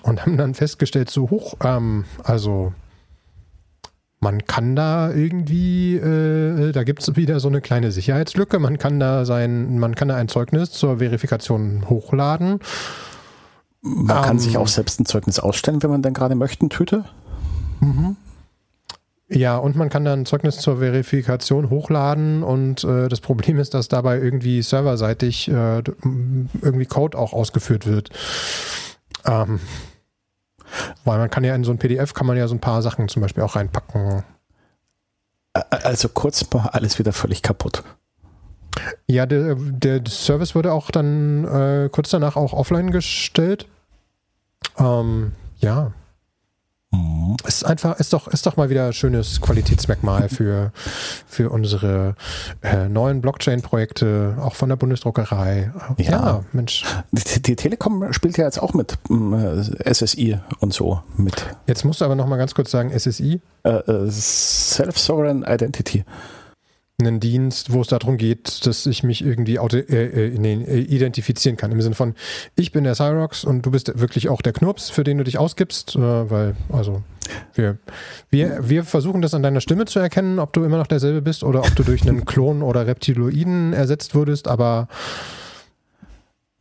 [0.03, 2.73] und haben dann festgestellt, so hoch, ähm, also
[4.21, 8.61] man kann da irgendwie, äh, da gibt es wieder so eine kleine Sicherheitslücke.
[8.61, 12.61] Man kann da sein, man kann da ein Zeugnis zur Verifikation hochladen.
[13.81, 17.05] Man ähm, kann sich auch selbst ein Zeugnis ausstellen, wenn man denn gerade möchte, Tüte.
[17.81, 18.17] Mhm.
[19.35, 23.73] Ja, und man kann dann ein Zeugnis zur Verifikation hochladen und äh, das Problem ist,
[23.73, 25.79] dass dabei irgendwie serverseitig äh,
[26.61, 28.11] irgendwie Code auch ausgeführt wird.
[29.25, 29.61] Ähm,
[31.05, 33.09] weil man kann ja in so ein PDF kann man ja so ein paar Sachen
[33.09, 34.23] zum Beispiel auch reinpacken.
[35.53, 37.83] Also kurz mal alles wieder völlig kaputt.
[39.07, 43.67] Ja, der, der Service wurde auch dann äh, kurz danach auch offline gestellt.
[44.79, 45.93] Ähm, ja.
[46.93, 47.37] Mhm.
[47.47, 50.73] Ist einfach, ist doch, ist doch mal wieder ein schönes Qualitätsmerkmal für,
[51.27, 52.15] für unsere
[52.63, 55.73] äh, neuen Blockchain-Projekte, auch von der Bundesdruckerei.
[55.97, 56.85] Ja, ja Mensch.
[57.11, 61.47] Die, die, Telekom spielt ja jetzt auch mit äh, SSI und so mit.
[61.67, 63.41] Jetzt musst du aber noch mal ganz kurz sagen, SSI?
[63.65, 66.05] Äh, äh, Self-Sovereign Identity
[67.07, 70.81] einen Dienst, wo es darum geht, dass ich mich irgendwie auto, äh, äh, nee, äh,
[70.81, 71.73] identifizieren kann.
[71.73, 72.15] Im Sinne von,
[72.57, 75.39] ich bin der Cyrox und du bist wirklich auch der Knurps, für den du dich
[75.39, 77.03] ausgibst, äh, weil, also,
[77.55, 77.79] wir,
[78.31, 81.45] wir, wir versuchen das an deiner Stimme zu erkennen, ob du immer noch derselbe bist
[81.45, 84.89] oder ob du durch einen Klon oder Reptiloiden ersetzt wurdest, aber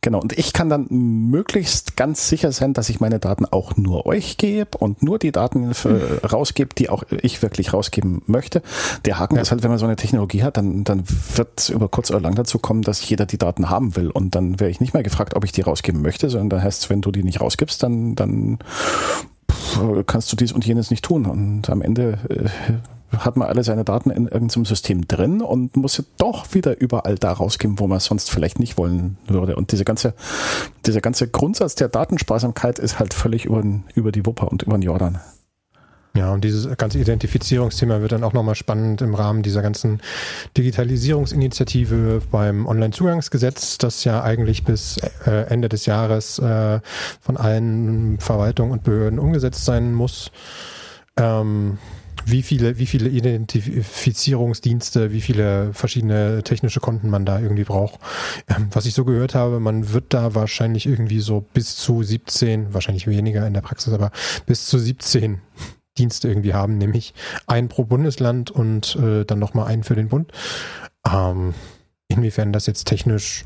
[0.04, 4.04] Genau, und ich kann dann möglichst ganz sicher sein, dass ich meine Daten auch nur
[4.04, 8.62] euch gebe und nur die Daten für, äh, rausgebe, die auch ich wirklich rausgeben möchte.
[9.04, 9.42] Der Haken ja.
[9.42, 11.04] ist halt, wenn man so eine Technologie hat, dann, dann
[11.36, 14.10] wird es über kurz oder lang dazu kommen, dass jeder die Daten haben will.
[14.10, 16.82] Und dann wäre ich nicht mehr gefragt, ob ich die rausgeben möchte, sondern dann heißt
[16.82, 18.58] es, wenn du die nicht rausgibst, dann, dann
[20.08, 21.26] kannst du dies und jenes nicht tun.
[21.26, 22.48] Und am Ende äh,
[23.18, 27.16] hat man alle seine Daten in irgendeinem System drin und muss sie doch wieder überall
[27.16, 29.56] da rausgeben, wo man es sonst vielleicht nicht wollen würde.
[29.56, 30.14] Und diese ganze,
[30.86, 33.62] dieser ganze Grundsatz der Datensparsamkeit ist halt völlig über,
[33.94, 35.20] über die Wupper und über den Jordan.
[36.14, 40.02] Ja, und dieses ganze Identifizierungsthema wird dann auch nochmal spannend im Rahmen dieser ganzen
[40.58, 46.80] Digitalisierungsinitiative beim Onlinezugangsgesetz, das ja eigentlich bis äh, Ende des Jahres äh,
[47.20, 50.30] von allen Verwaltungen und Behörden umgesetzt sein muss.
[51.16, 51.78] Ähm,
[52.24, 58.00] wie viele, wie viele Identifizierungsdienste, wie viele verschiedene technische Konten man da irgendwie braucht.
[58.48, 62.74] Ähm, was ich so gehört habe, man wird da wahrscheinlich irgendwie so bis zu 17,
[62.74, 64.10] wahrscheinlich weniger in der Praxis, aber
[64.46, 65.40] bis zu 17
[65.98, 67.12] Dienste irgendwie haben, nämlich
[67.46, 70.32] einen pro Bundesland und äh, dann nochmal einen für den Bund.
[71.10, 71.54] Ähm,
[72.08, 73.44] inwiefern das jetzt technisch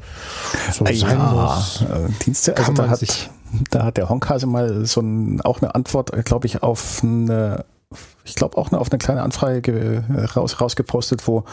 [0.72, 1.82] so ja, sein muss.
[1.82, 3.30] Äh, Dienste, also da hat,
[3.70, 7.64] da hat der Honkhase mal so ein, auch eine Antwort, glaube ich, auf eine
[8.24, 11.44] ich glaube, auch auf eine kleine Anfrage raus, rausgepostet, wo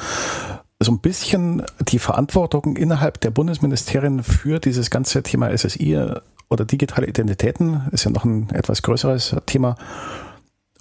[0.79, 6.13] so ein bisschen die Verantwortung innerhalb der Bundesministerien für dieses ganze Thema SSI
[6.49, 9.75] oder digitale Identitäten ist ja noch ein etwas größeres Thema.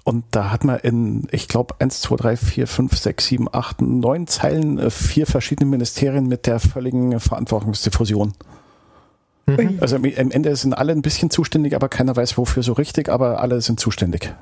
[0.05, 3.83] Und da hat man in, ich glaube, 1, 2, 3, 4, 5, 6, 7, 8,
[3.83, 8.33] 9 Zeilen äh, vier verschiedene Ministerien mit der völligen Verantwortungsdiffusion.
[9.47, 9.79] Mhm.
[9.81, 13.41] Also am Ende sind alle ein bisschen zuständig, aber keiner weiß wofür so richtig, aber
[13.41, 14.35] alle sind zuständig.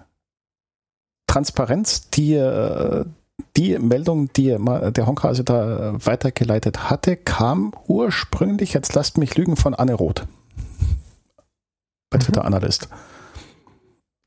[1.31, 3.05] Transparenz, die, äh,
[3.57, 9.75] die Meldung, die der Honkhase da weitergeleitet hatte, kam ursprünglich, jetzt lasst mich lügen, von
[9.75, 10.27] Anne Roth.
[12.11, 12.23] Bei mhm.
[12.23, 12.89] Twitter Analyst.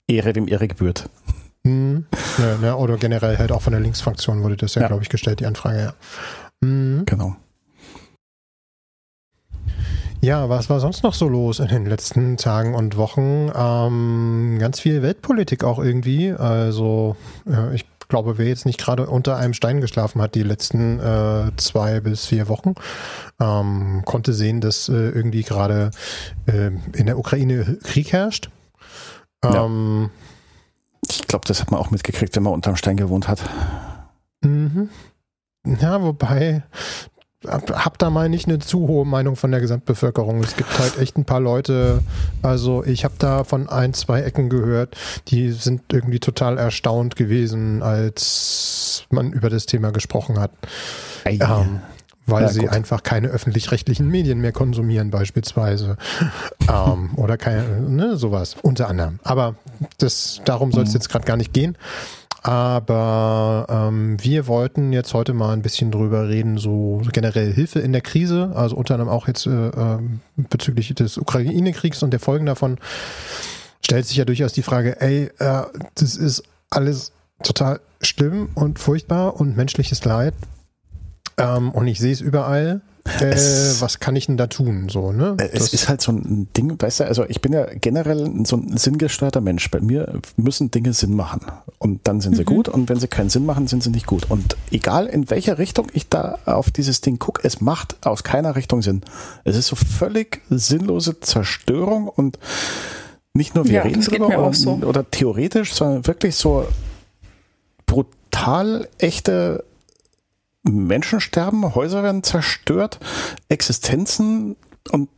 [0.08, 1.10] Ehre, wem Ehre gebührt.
[1.64, 2.06] Mhm.
[2.62, 4.88] Ja, oder generell halt auch von der Linksfraktion wurde das ja, ja.
[4.88, 5.94] glaube ich, gestellt, die Anfrage, ja.
[6.62, 7.04] Mhm.
[7.06, 7.36] Genau.
[10.24, 13.52] Ja, was war sonst noch so los in den letzten Tagen und Wochen?
[13.54, 16.32] Ähm, ganz viel Weltpolitik auch irgendwie.
[16.32, 20.98] Also äh, ich glaube, wer jetzt nicht gerade unter einem Stein geschlafen hat die letzten
[21.02, 22.74] äh, zwei bis vier Wochen,
[23.42, 25.92] ähm, konnte sehen, dass äh, irgendwie gerade
[26.46, 28.50] äh, in der Ukraine Krieg herrscht.
[29.44, 30.10] Ähm,
[31.04, 31.10] ja.
[31.10, 33.42] Ich glaube, das hat man auch mitgekriegt, wenn man unterm Stein gewohnt hat.
[34.40, 34.88] Mhm.
[35.82, 36.64] Ja, wobei
[37.48, 40.42] hab da mal nicht eine zu hohe Meinung von der Gesamtbevölkerung.
[40.44, 42.02] Es gibt halt echt ein paar Leute,
[42.42, 44.96] also ich habe da von ein, zwei Ecken gehört,
[45.28, 50.52] die sind irgendwie total erstaunt gewesen, als man über das Thema gesprochen hat.
[51.26, 51.82] Ähm,
[52.26, 55.98] weil ja, sie einfach keine öffentlich-rechtlichen Medien mehr konsumieren, beispielsweise.
[56.70, 59.20] ähm, oder keine, ne, sowas, unter anderem.
[59.24, 59.56] Aber
[59.98, 60.96] das, darum soll es mhm.
[60.96, 61.78] jetzt gerade gar nicht gehen.
[62.44, 67.94] Aber ähm, wir wollten jetzt heute mal ein bisschen drüber reden, so generell Hilfe in
[67.94, 72.46] der Krise, also unter anderem auch jetzt äh, ähm, bezüglich des Ukraine-Kriegs und der Folgen
[72.46, 72.80] davon,
[73.82, 75.64] stellt sich ja durchaus die Frage, ey, äh,
[75.96, 80.34] das ist alles total schlimm und furchtbar und menschliches Leid.
[81.38, 82.82] Ähm, und ich sehe es überall.
[83.06, 83.36] Äh,
[83.80, 84.88] was kann ich denn da tun?
[84.88, 85.36] So, ne?
[85.38, 88.56] Es das ist halt so ein Ding, weißt du, also ich bin ja generell so
[88.56, 89.70] ein sinngesteuerter Mensch.
[89.72, 91.42] Bei mir müssen Dinge Sinn machen.
[91.80, 92.48] Und dann sind sie mhm.
[92.48, 94.32] gut und wenn sie keinen Sinn machen, sind sie nicht gut.
[94.32, 98.56] Und egal in welcher Richtung ich da auf dieses Ding gucke, es macht aus keiner
[98.56, 99.02] Richtung Sinn.
[99.44, 102.40] Es ist so völlig sinnlose Zerstörung und
[103.34, 104.72] nicht nur wir ja, reden drüber oder, so.
[104.76, 106.68] oder theoretisch, sondern wirklich so
[107.86, 109.66] brutal echte
[110.64, 113.00] Menschen sterben, Häuser werden zerstört,
[113.50, 114.56] Existenzen
[114.92, 115.10] und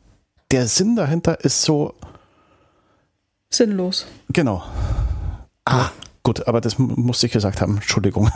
[0.51, 1.93] der Sinn dahinter ist so
[3.49, 4.05] sinnlos.
[4.29, 4.63] Genau.
[5.65, 5.89] Ah,
[6.23, 7.75] gut, aber das musste ich gesagt haben.
[7.75, 8.29] Entschuldigung.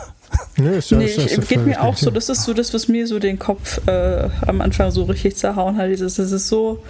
[0.56, 2.10] Nee, ist ja, nee, ist, ist, ist geht mir auch so.
[2.10, 5.76] Das ist so das, was mir so den Kopf äh, am Anfang so richtig zerhauen
[5.76, 5.90] hat.
[6.00, 6.82] Das ist so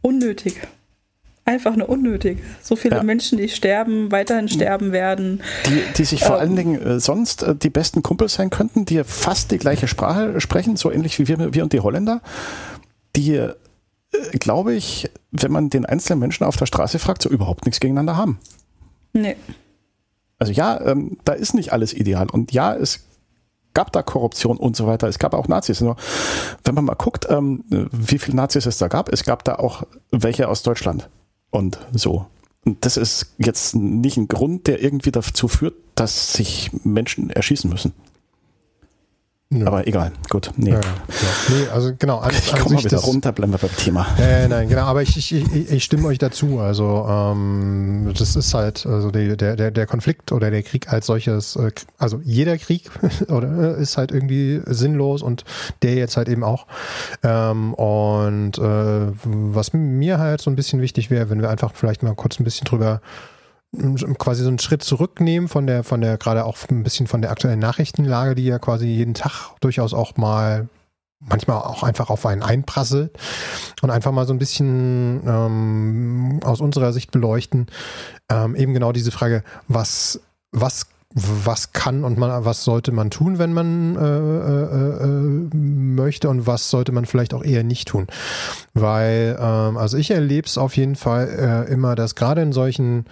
[0.00, 0.60] unnötig
[1.46, 2.42] einfach nur unnötig.
[2.60, 3.02] So viele ja.
[3.02, 5.42] Menschen, die sterben, weiterhin sterben werden.
[5.66, 8.84] Die, die sich vor ähm, allen Dingen äh, sonst äh, die besten Kumpels sein könnten,
[8.84, 12.20] die fast die gleiche Sprache sprechen, so ähnlich wie wir, wir und die Holländer,
[13.14, 13.54] die, äh,
[14.32, 18.16] glaube ich, wenn man den einzelnen Menschen auf der Straße fragt, so überhaupt nichts gegeneinander
[18.16, 18.40] haben.
[19.12, 19.36] Nee.
[20.38, 22.28] Also ja, ähm, da ist nicht alles ideal.
[22.28, 23.06] Und ja, es
[23.72, 25.06] gab da Korruption und so weiter.
[25.06, 25.80] Es gab auch Nazis.
[25.80, 25.96] Nur,
[26.64, 29.84] wenn man mal guckt, ähm, wie viele Nazis es da gab, es gab da auch
[30.10, 31.08] welche aus Deutschland
[31.56, 32.26] und so.
[32.64, 37.70] Und das ist jetzt nicht ein Grund, der irgendwie dazu führt, dass sich Menschen erschießen
[37.70, 37.92] müssen.
[39.60, 39.66] Ja.
[39.66, 40.50] Aber egal, gut.
[40.56, 40.70] Nee.
[40.70, 40.82] Ja, ja.
[41.48, 42.18] nee also genau.
[42.26, 44.06] An, ich komme mal wieder das, runter, bleiben wir beim Thema.
[44.18, 46.60] Äh, nein, genau, aber ich, ich, ich, ich stimme euch dazu.
[46.60, 51.06] Also ähm, das ist halt, also die, der, der, der Konflikt oder der Krieg als
[51.06, 52.90] solches, äh, also jeder Krieg
[53.28, 55.44] oder äh, ist halt irgendwie sinnlos und
[55.82, 56.66] der jetzt halt eben auch.
[57.22, 62.02] Ähm, und äh, was mir halt so ein bisschen wichtig wäre, wenn wir einfach vielleicht
[62.02, 63.00] mal kurz ein bisschen drüber
[64.18, 67.30] quasi so einen Schritt zurücknehmen von der, von der, gerade auch ein bisschen von der
[67.30, 70.68] aktuellen Nachrichtenlage, die ja quasi jeden Tag durchaus auch mal
[71.18, 73.16] manchmal auch einfach auf einen einprasselt
[73.82, 77.66] und einfach mal so ein bisschen ähm, aus unserer Sicht beleuchten,
[78.30, 80.20] ähm, eben genau diese Frage, was,
[80.52, 80.86] was
[81.18, 86.46] was kann und man, was sollte man tun, wenn man äh, äh, äh, möchte und
[86.46, 88.06] was sollte man vielleicht auch eher nicht tun.
[88.74, 93.06] Weil, ähm, also ich erlebe es auf jeden Fall äh, immer, dass gerade in solchen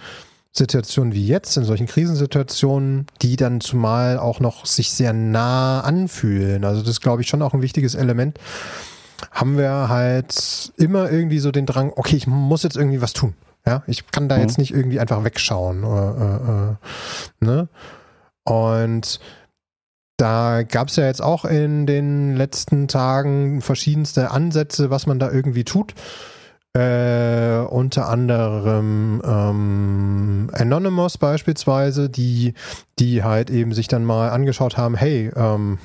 [0.57, 6.63] Situationen wie jetzt, in solchen Krisensituationen, die dann zumal auch noch sich sehr nah anfühlen.
[6.63, 8.39] Also das ist, glaube ich, schon auch ein wichtiges Element.
[9.31, 13.33] Haben wir halt immer irgendwie so den Drang, okay, ich muss jetzt irgendwie was tun.
[13.67, 14.41] Ja, ich kann da mhm.
[14.41, 15.83] jetzt nicht irgendwie einfach wegschauen.
[15.83, 17.67] Äh, äh, ne?
[18.43, 19.19] Und
[20.17, 25.31] da gab es ja jetzt auch in den letzten Tagen verschiedenste Ansätze, was man da
[25.31, 25.93] irgendwie tut.
[26.75, 32.53] Äh, unter anderem ähm, Anonymous beispielsweise, die,
[32.99, 35.77] die halt eben sich dann mal angeschaut haben, hey, ähm,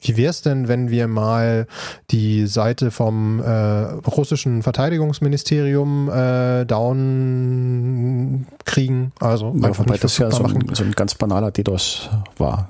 [0.00, 1.68] wie wäre es denn, wenn wir mal
[2.10, 9.12] die Seite vom äh, russischen Verteidigungsministerium äh, down kriegen?
[9.20, 12.68] Also einfach nicht das ja so ein, so ein ganz banaler DDoS war.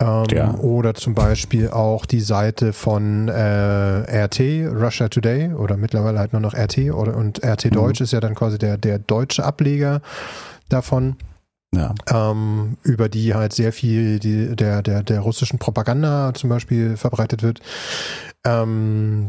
[0.00, 0.54] Ähm, ja.
[0.54, 4.40] Oder zum Beispiel auch die Seite von äh, RT,
[4.72, 7.70] Russia Today, oder mittlerweile halt nur noch RT oder und RT mhm.
[7.70, 10.00] Deutsch ist ja dann quasi der, der deutsche Ableger
[10.68, 11.16] davon.
[11.74, 11.94] Ja.
[12.10, 17.42] Ähm, über die halt sehr viel die, der, der, der russischen Propaganda zum Beispiel verbreitet
[17.42, 17.60] wird.
[18.46, 19.26] Ähm,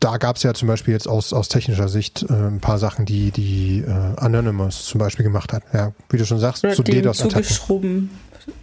[0.00, 3.04] da gab es ja zum Beispiel jetzt aus, aus technischer Sicht äh, ein paar Sachen,
[3.04, 5.62] die, die äh, Anonymous zum Beispiel gemacht hat.
[5.72, 8.10] Ja, wie du schon sagst, Oder zu DDoS-Attacken.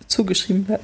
[0.08, 0.84] Zugeschrieben werden.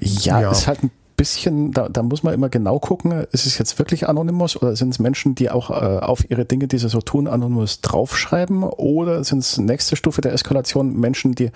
[0.00, 3.58] Ja, ja, ist halt ein bisschen, da, da muss man immer genau gucken, ist es
[3.58, 6.88] jetzt wirklich Anonymous oder sind es Menschen, die auch äh, auf ihre Dinge, die sie
[6.88, 11.50] so tun, Anonymous draufschreiben oder sind es nächste Stufe der Eskalation Menschen, die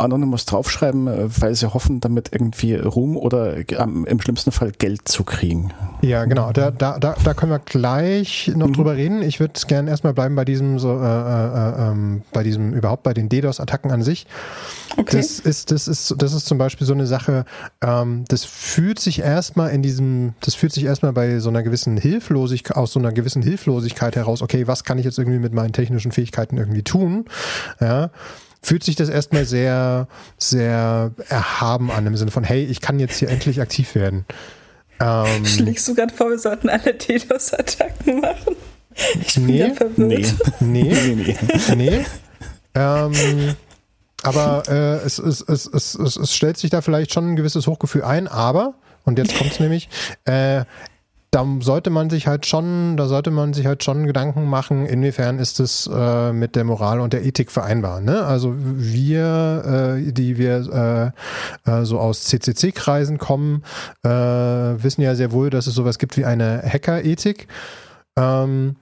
[0.00, 5.08] Anonymous draufschreiben, äh, weil sie hoffen, damit irgendwie Ruhm oder ähm, im schlimmsten Fall Geld
[5.08, 5.72] zu kriegen.
[6.02, 6.52] Ja, genau.
[6.52, 8.72] Da, da, da, da können wir gleich noch mhm.
[8.72, 9.22] drüber reden.
[9.22, 13.14] Ich würde gerne erstmal bleiben bei diesem, so, äh, äh, äh, bei diesem, überhaupt bei
[13.14, 14.26] den DDoS-Attacken an sich.
[14.96, 15.18] Okay.
[15.18, 17.44] Das ist, das ist, das ist zum Beispiel so eine Sache,
[17.80, 21.96] ähm, das fühlt sich erstmal in diesem, das fühlt sich erstmal bei so einer gewissen
[21.96, 25.72] Hilflosigkeit, aus so einer gewissen Hilflosigkeit heraus, okay, was kann ich jetzt irgendwie mit meinen
[25.72, 27.26] technischen Fähigkeiten irgendwie tun?
[27.80, 28.10] Ja
[28.62, 33.18] fühlt sich das erstmal sehr, sehr erhaben an, im Sinne von, hey, ich kann jetzt
[33.18, 34.24] hier endlich aktiv werden.
[35.00, 38.56] Ähm, Schlägst du gerade vor, wir sollten alle DDoS-Attacken machen?
[39.20, 40.34] Ich bin nee, verwirrt.
[40.60, 41.36] Nee, nee, nee.
[41.68, 41.74] nee.
[41.76, 42.04] nee.
[42.74, 43.56] Ähm,
[44.22, 48.02] aber äh, es, es, es, es, es, stellt sich da vielleicht schon ein gewisses Hochgefühl
[48.02, 49.88] ein, aber, und jetzt kommt es nämlich,
[50.26, 50.64] äh,
[51.30, 55.38] da sollte man sich halt schon, da sollte man sich halt schon Gedanken machen, inwiefern
[55.38, 58.00] ist es äh, mit der Moral und der Ethik vereinbar.
[58.00, 58.24] Ne?
[58.24, 61.14] Also wir, äh, die wir
[61.66, 63.62] äh, äh, so aus CCC-Kreisen kommen,
[64.02, 67.46] äh, wissen ja sehr wohl, dass es sowas gibt wie eine Hacker-Ethik,
[68.16, 68.74] ähm,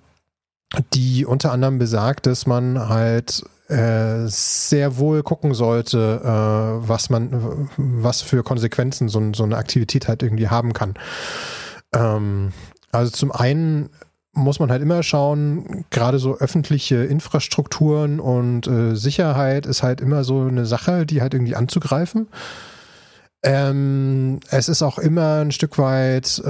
[0.95, 6.21] die unter anderem besagt, dass man halt äh, sehr wohl gucken sollte,
[6.81, 10.95] was man, was für Konsequenzen so, so eine Aktivität halt irgendwie haben kann.
[11.95, 12.53] Ähm,
[12.93, 13.91] also zum einen
[14.33, 20.25] muss man halt immer schauen, gerade so öffentliche Infrastrukturen und äh, Sicherheit ist halt immer
[20.25, 22.29] so eine Sache, die halt irgendwie anzugreifen.
[23.43, 26.49] Ähm, es ist auch immer ein Stück weit, äh,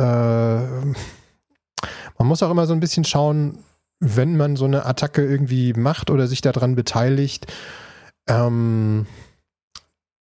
[2.19, 3.59] man muss auch immer so ein bisschen schauen,
[4.01, 7.47] wenn man so eine Attacke irgendwie macht oder sich daran beteiligt,
[8.29, 9.07] ähm,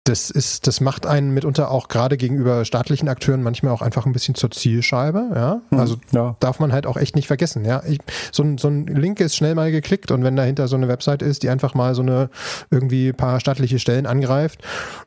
[0.10, 4.12] das ist, das macht einen mitunter auch gerade gegenüber staatlichen Akteuren manchmal auch einfach ein
[4.12, 5.62] bisschen zur Zielscheibe, ja.
[5.70, 6.36] Hm, also ja.
[6.40, 7.84] darf man halt auch echt nicht vergessen, ja.
[7.88, 8.00] Ich,
[8.32, 11.22] so, ein, so ein Link ist schnell mal geklickt und wenn dahinter so eine Website
[11.22, 12.30] ist, die einfach mal so eine
[12.72, 14.62] irgendwie paar staatliche Stellen angreift,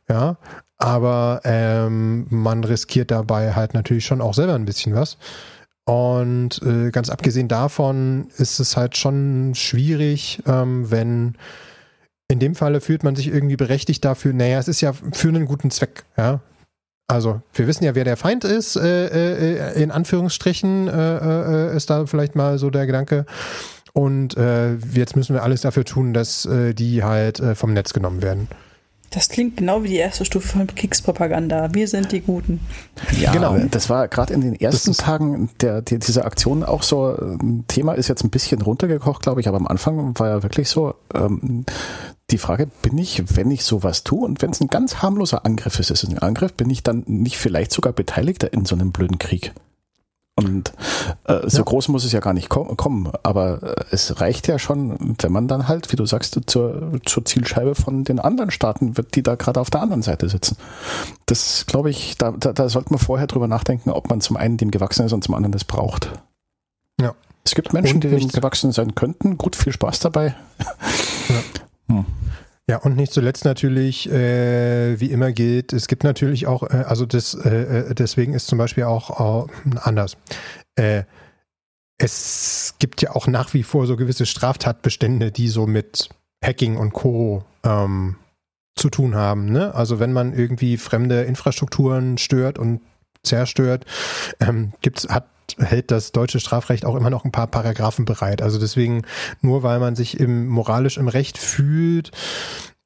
[0.08, 0.36] ja,
[0.78, 5.18] aber ähm, man riskiert dabei halt natürlich schon auch selber ein bisschen was.
[5.84, 11.34] Und äh, ganz abgesehen davon ist es halt schon schwierig, ähm, wenn
[12.32, 15.44] in dem Falle fühlt man sich irgendwie berechtigt dafür, naja, es ist ja für einen
[15.44, 16.40] guten Zweck, ja.
[17.06, 21.90] Also, wir wissen ja, wer der Feind ist, äh, äh, in Anführungsstrichen äh, äh, ist
[21.90, 23.26] da vielleicht mal so der Gedanke.
[23.92, 28.22] Und äh, jetzt müssen wir alles dafür tun, dass äh, die halt vom Netz genommen
[28.22, 28.48] werden.
[29.10, 31.74] Das klingt genau wie die erste Stufe von Kriegspropaganda.
[31.74, 32.60] Wir sind die Guten.
[33.20, 33.58] Ja, genau.
[33.70, 37.92] Das war gerade in den ersten Tagen der, die, dieser Aktion auch so ein Thema,
[37.92, 41.66] ist jetzt ein bisschen runtergekocht, glaube ich, aber am Anfang war ja wirklich so, ähm,
[42.32, 45.78] die Frage, bin ich, wenn ich sowas tue und wenn es ein ganz harmloser Angriff
[45.78, 48.92] ist, ist es ein Angriff, bin ich dann nicht vielleicht sogar Beteiligter in so einem
[48.92, 49.52] blöden Krieg?
[50.34, 50.72] Und
[51.24, 51.64] äh, so ja.
[51.64, 55.30] groß muss es ja gar nicht ko kommen, aber äh, es reicht ja schon, wenn
[55.30, 59.22] man dann halt, wie du sagst, zur, zur Zielscheibe von den anderen Staaten wird, die
[59.22, 60.56] da gerade auf der anderen Seite sitzen.
[61.26, 64.56] Das glaube ich, da, da, da sollte man vorher drüber nachdenken, ob man zum einen
[64.56, 66.10] dem gewachsen ist und zum anderen das braucht.
[66.98, 67.14] Ja.
[67.44, 69.36] Es gibt Menschen, und die dem gewachsen sein könnten.
[69.36, 70.34] Gut, viel Spaß dabei.
[71.28, 71.34] Ja.
[71.98, 72.06] Hm.
[72.68, 77.06] Ja, und nicht zuletzt natürlich, äh, wie immer gilt, es gibt natürlich auch, äh, also
[77.06, 79.48] das, äh, äh deswegen ist zum Beispiel auch
[79.82, 80.16] anders.
[80.76, 81.02] Äh,
[81.98, 86.08] es gibt ja auch nach wie vor so gewisse Straftatbestände, die so mit
[86.44, 87.44] Hacking und Co.
[87.64, 88.16] Ähm,
[88.76, 89.46] zu tun haben.
[89.52, 89.74] Ne?
[89.74, 92.80] Also wenn man irgendwie fremde Infrastrukturen stört und
[93.22, 93.84] zerstört,
[94.40, 95.26] ähm, gibt's, hat
[95.58, 98.42] hält das deutsche Strafrecht auch immer noch ein paar Paragraphen bereit.
[98.42, 99.02] Also deswegen,
[99.40, 102.10] nur weil man sich im, moralisch im Recht fühlt,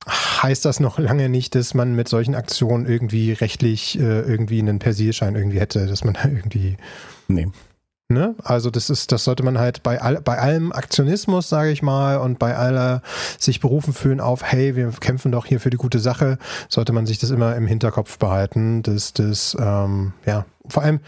[0.08, 4.78] heißt das noch lange nicht, dass man mit solchen Aktionen irgendwie rechtlich äh, irgendwie einen
[4.78, 6.76] Persilschein irgendwie hätte, dass man da irgendwie.
[7.28, 7.48] Nee.
[8.08, 8.36] Ne?
[8.44, 12.18] Also das ist, das sollte man halt bei all, bei allem Aktionismus, sage ich mal,
[12.18, 13.02] und bei aller
[13.36, 16.38] sich berufen fühlen auf, hey, wir kämpfen doch hier für die gute Sache,
[16.68, 18.84] sollte man sich das immer im Hinterkopf behalten.
[18.84, 21.00] dass das, ähm, ja, vor allem,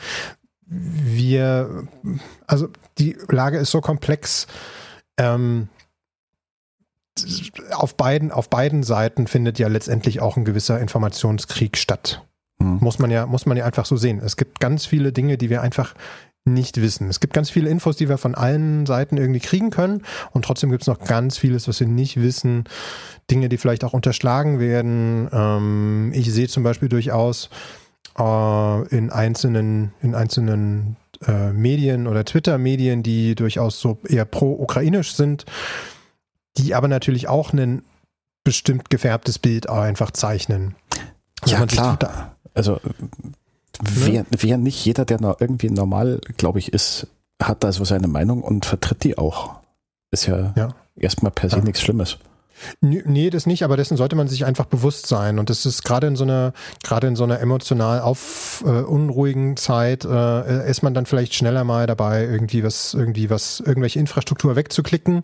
[0.68, 1.88] wir,
[2.46, 4.46] also die Lage ist so komplex.
[5.16, 5.68] Ähm,
[7.72, 12.24] auf beiden, auf beiden Seiten findet ja letztendlich auch ein gewisser Informationskrieg statt.
[12.60, 12.78] Hm.
[12.80, 14.20] Muss man ja, muss man ja einfach so sehen.
[14.22, 15.94] Es gibt ganz viele Dinge, die wir einfach
[16.44, 17.08] nicht wissen.
[17.08, 20.02] Es gibt ganz viele Infos, die wir von allen Seiten irgendwie kriegen können
[20.32, 22.64] und trotzdem gibt es noch ganz vieles, was wir nicht wissen.
[23.30, 25.28] Dinge, die vielleicht auch unterschlagen werden.
[25.32, 27.50] Ähm, ich sehe zum Beispiel durchaus
[28.18, 30.96] äh, in einzelnen, in einzelnen
[31.26, 35.44] äh, Medien oder Twitter-Medien, die durchaus so eher pro-ukrainisch sind,
[36.56, 37.82] die aber natürlich auch ein
[38.44, 40.74] bestimmt gefärbtes Bild einfach zeichnen.
[41.42, 42.36] Also ja, klar.
[42.54, 42.80] Also
[43.80, 47.06] wer, wer nicht jeder, der noch irgendwie normal, glaube ich, ist,
[47.42, 49.60] hat da so seine Meinung und vertritt die auch.
[50.10, 50.74] Ist ja, ja.
[50.96, 51.64] erstmal per se ja.
[51.64, 52.18] nichts Schlimmes.
[52.80, 55.38] Nee, das nicht, aber dessen sollte man sich einfach bewusst sein.
[55.38, 56.52] Und das ist gerade in so einer,
[56.82, 61.64] gerade in so einer emotional auf äh, unruhigen Zeit, äh, ist man dann vielleicht schneller
[61.64, 65.22] mal dabei, irgendwie was, irgendwie was, irgendwelche Infrastruktur wegzuklicken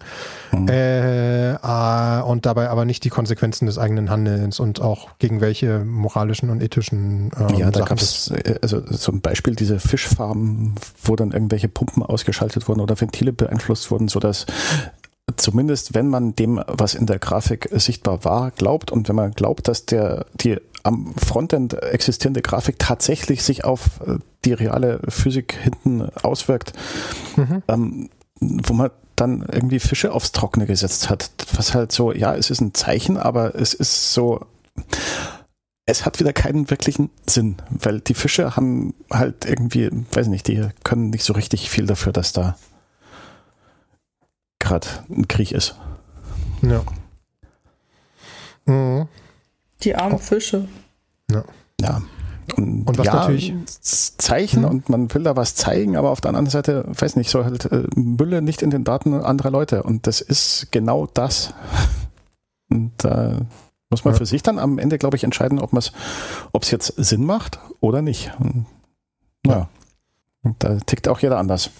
[0.53, 0.69] mhm.
[0.69, 5.81] äh, äh, und dabei aber nicht die Konsequenzen des eigenen Handelns und auch gegen welche
[5.81, 11.17] moralischen und ethischen ähm, Ja, da gab es äh, also zum Beispiel diese Fischfarmen, wo
[11.17, 14.47] dann irgendwelche Pumpen ausgeschaltet wurden oder Ventile beeinflusst wurden, sodass
[15.37, 19.69] zumindest wenn man dem, was in der Grafik sichtbar war, glaubt und wenn man glaubt,
[19.69, 26.03] dass der die am Frontend existierende Grafik tatsächlich sich auf äh, die reale Physik hinten
[26.23, 26.75] auswirkt,
[27.37, 27.63] mhm.
[27.69, 28.11] ähm,
[28.41, 31.31] wo man dann irgendwie Fische aufs Trockene gesetzt hat.
[31.55, 34.45] Was halt so, ja, es ist ein Zeichen, aber es ist so,
[35.87, 40.69] es hat wieder keinen wirklichen Sinn, weil die Fische haben halt irgendwie, weiß nicht, die
[40.83, 42.57] können nicht so richtig viel dafür, dass da
[44.65, 45.77] gerade ein Krieg ist.
[46.63, 46.83] Ja.
[48.65, 49.07] Mhm.
[49.83, 50.67] Die armen Fische.
[51.31, 51.45] Ja.
[51.81, 52.03] ja.
[52.57, 54.69] Und, und was ja, natürlich Zeichen mhm.
[54.69, 57.71] und man will da was zeigen, aber auf der anderen Seite, weiß nicht, soll halt
[57.73, 59.83] äh, Mülle nicht in den Daten anderer Leute.
[59.83, 61.55] Und das ist genau das.
[62.71, 63.41] Und da äh,
[63.91, 64.19] muss man ja.
[64.19, 68.33] für sich dann am Ende, glaube ich, entscheiden, ob es jetzt Sinn macht oder nicht.
[68.39, 68.67] Und,
[69.47, 69.69] ja.
[70.43, 71.71] Und da tickt auch jeder anders.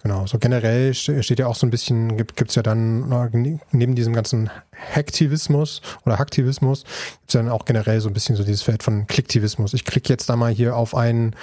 [0.00, 3.08] Genau, so generell steht ja auch so ein bisschen, gibt es ja dann
[3.72, 4.48] neben diesem ganzen
[4.94, 8.84] Hacktivismus oder Hacktivismus, gibt es ja dann auch generell so ein bisschen so dieses Feld
[8.84, 9.74] von Klicktivismus.
[9.74, 11.34] Ich klicke jetzt da mal hier auf einen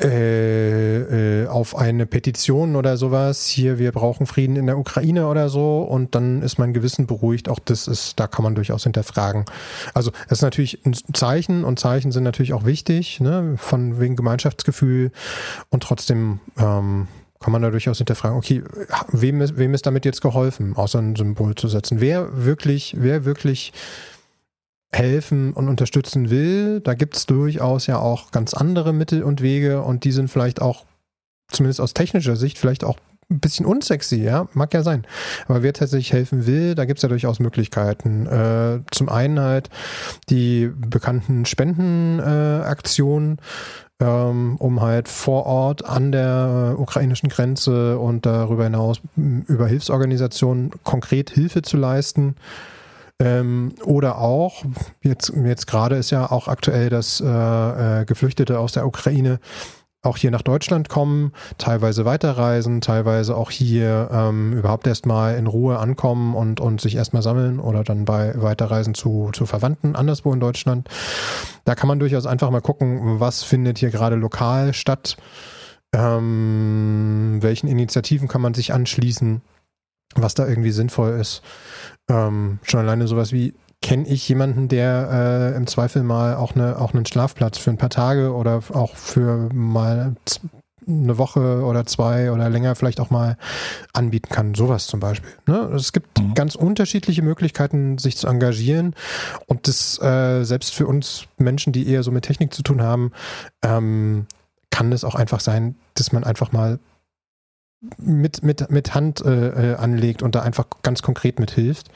[0.00, 5.50] äh, äh, auf eine Petition oder sowas, hier, wir brauchen Frieden in der Ukraine oder
[5.50, 7.50] so, und dann ist mein Gewissen beruhigt.
[7.50, 9.44] Auch das ist, da kann man durchaus hinterfragen.
[9.92, 14.16] Also, das ist natürlich ein Zeichen und Zeichen sind natürlich auch wichtig, ne, von wegen
[14.16, 15.10] Gemeinschaftsgefühl
[15.68, 17.08] und trotzdem, ähm,
[17.40, 18.62] kann man da durchaus hinterfragen, okay,
[19.12, 22.00] wem ist, wem ist damit jetzt geholfen, außer ein Symbol zu setzen?
[22.00, 23.72] Wer wirklich, wer wirklich
[24.92, 29.82] helfen und unterstützen will, da gibt es durchaus ja auch ganz andere Mittel und Wege
[29.82, 30.84] und die sind vielleicht auch,
[31.48, 32.98] zumindest aus technischer Sicht, vielleicht auch
[33.30, 35.06] ein bisschen unsexy, ja, mag ja sein.
[35.46, 38.26] Aber wer tatsächlich helfen will, da gibt es ja durchaus Möglichkeiten.
[38.26, 39.70] Äh, zum einen halt
[40.28, 43.42] die bekannten Spendenaktionen, äh,
[44.00, 51.30] ähm, um halt vor Ort an der ukrainischen Grenze und darüber hinaus über Hilfsorganisationen konkret
[51.30, 52.36] Hilfe zu leisten.
[53.18, 54.64] Ähm, oder auch,
[55.02, 57.26] jetzt, jetzt gerade ist ja auch aktuell, dass äh,
[58.00, 59.40] äh, Geflüchtete aus der Ukraine
[60.02, 65.78] auch hier nach Deutschland kommen, teilweise weiterreisen, teilweise auch hier ähm, überhaupt erstmal in Ruhe
[65.78, 70.40] ankommen und, und sich erstmal sammeln oder dann bei Weiterreisen zu, zu Verwandten anderswo in
[70.40, 70.88] Deutschland.
[71.64, 75.18] Da kann man durchaus einfach mal gucken, was findet hier gerade lokal statt,
[75.94, 79.42] ähm, welchen Initiativen kann man sich anschließen,
[80.14, 81.42] was da irgendwie sinnvoll ist.
[82.08, 86.78] Ähm, schon alleine sowas wie kenne ich jemanden, der äh, im Zweifel mal auch, eine,
[86.78, 90.16] auch einen Schlafplatz für ein paar Tage oder auch für mal
[90.86, 93.36] eine Woche oder zwei oder länger vielleicht auch mal
[93.92, 94.54] anbieten kann.
[94.54, 95.30] Sowas zum Beispiel.
[95.46, 95.58] Ne?
[95.74, 96.34] Es gibt mhm.
[96.34, 98.94] ganz unterschiedliche Möglichkeiten, sich zu engagieren.
[99.46, 103.12] Und das äh, selbst für uns Menschen, die eher so mit Technik zu tun haben,
[103.62, 104.26] ähm,
[104.70, 106.78] kann es auch einfach sein, dass man einfach mal
[107.96, 111.90] mit, mit, mit Hand äh, äh anlegt und da einfach ganz konkret mithilft.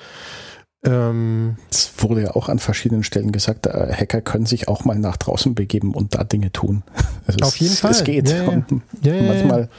[1.71, 5.17] Es wurde ja auch an verschiedenen Stellen gesagt, äh, Hacker können sich auch mal nach
[5.17, 6.83] draußen begeben und da Dinge tun.
[7.27, 7.91] Also auf es, jeden Fall.
[7.91, 8.29] Es geht.
[8.29, 8.63] Ja, ja.
[9.01, 9.71] Ja, manchmal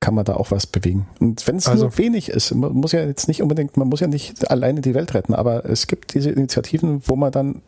[0.00, 1.06] kann man da auch was bewegen.
[1.20, 4.00] Und wenn es also, nur wenig ist, man muss ja jetzt nicht unbedingt, man muss
[4.00, 7.62] ja nicht alleine die Welt retten, aber es gibt diese Initiativen, wo man dann,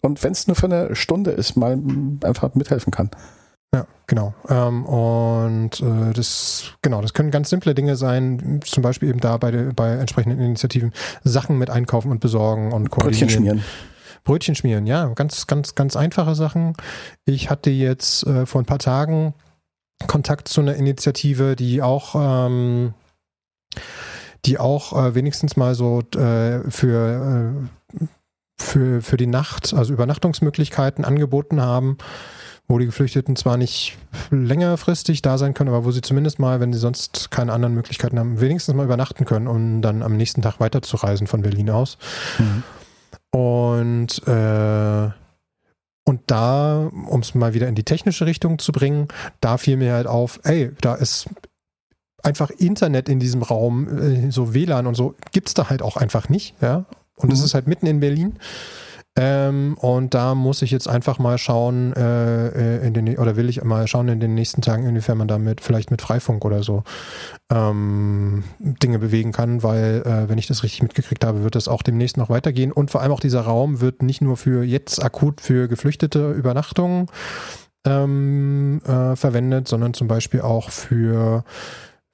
[0.00, 1.78] und wenn es nur für eine Stunde ist, mal
[2.22, 3.10] einfach mithelfen kann.
[3.74, 4.34] Ja, genau.
[4.48, 9.36] Ähm, und äh, das, genau, das können ganz simple Dinge sein, zum Beispiel eben da
[9.38, 10.92] bei, bei entsprechenden Initiativen
[11.24, 13.28] Sachen mit einkaufen und besorgen und koordinieren.
[13.28, 13.64] Brötchen schmieren.
[14.24, 16.74] Brötchen schmieren, ja, ganz, ganz, ganz einfache Sachen.
[17.24, 19.34] Ich hatte jetzt äh, vor ein paar Tagen
[20.06, 22.94] Kontakt zu einer Initiative, die auch ähm,
[24.44, 27.54] die auch äh, wenigstens mal so äh, für,
[28.00, 28.04] äh,
[28.60, 31.98] für, für die Nacht, also Übernachtungsmöglichkeiten angeboten haben
[32.68, 33.98] wo die Geflüchteten zwar nicht
[34.30, 38.18] längerfristig da sein können, aber wo sie zumindest mal, wenn sie sonst keine anderen Möglichkeiten
[38.18, 41.98] haben, wenigstens mal übernachten können, um dann am nächsten Tag weiterzureisen von Berlin aus.
[42.38, 42.62] Mhm.
[43.30, 45.10] Und äh,
[46.04, 49.08] und da, um es mal wieder in die technische Richtung zu bringen,
[49.40, 51.28] da fiel mir halt auf, ey, da ist
[52.22, 55.96] einfach Internet in diesem Raum, äh, so WLAN und so, gibt es da halt auch
[55.96, 56.86] einfach nicht, ja.
[57.16, 57.44] Und es mhm.
[57.44, 58.38] ist halt mitten in Berlin.
[59.14, 63.50] Ähm, und da muss ich jetzt einfach mal schauen, äh, äh, in den, oder will
[63.50, 66.82] ich mal schauen in den nächsten Tagen, inwiefern man damit vielleicht mit Freifunk oder so
[67.50, 71.82] ähm, Dinge bewegen kann, weil, äh, wenn ich das richtig mitgekriegt habe, wird das auch
[71.82, 72.72] demnächst noch weitergehen.
[72.72, 77.08] Und vor allem auch dieser Raum wird nicht nur für jetzt akut für geflüchtete Übernachtungen
[77.84, 81.44] ähm, äh, verwendet, sondern zum Beispiel auch für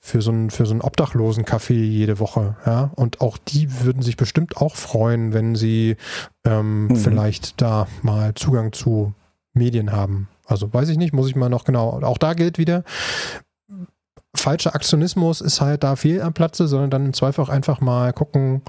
[0.01, 2.91] für so einen, für so einen obdachlosen Café jede Woche, ja.
[2.95, 5.97] Und auch die würden sich bestimmt auch freuen, wenn sie
[6.45, 6.97] ähm, mhm.
[6.97, 9.13] vielleicht da mal Zugang zu
[9.53, 10.29] Medien haben.
[10.47, 12.01] Also weiß ich nicht, muss ich mal noch genau.
[12.03, 12.85] Auch da gilt wieder,
[14.35, 18.13] falscher Aktionismus ist halt da fehl am Platze, sondern dann im Zweifel auch einfach mal
[18.13, 18.63] gucken,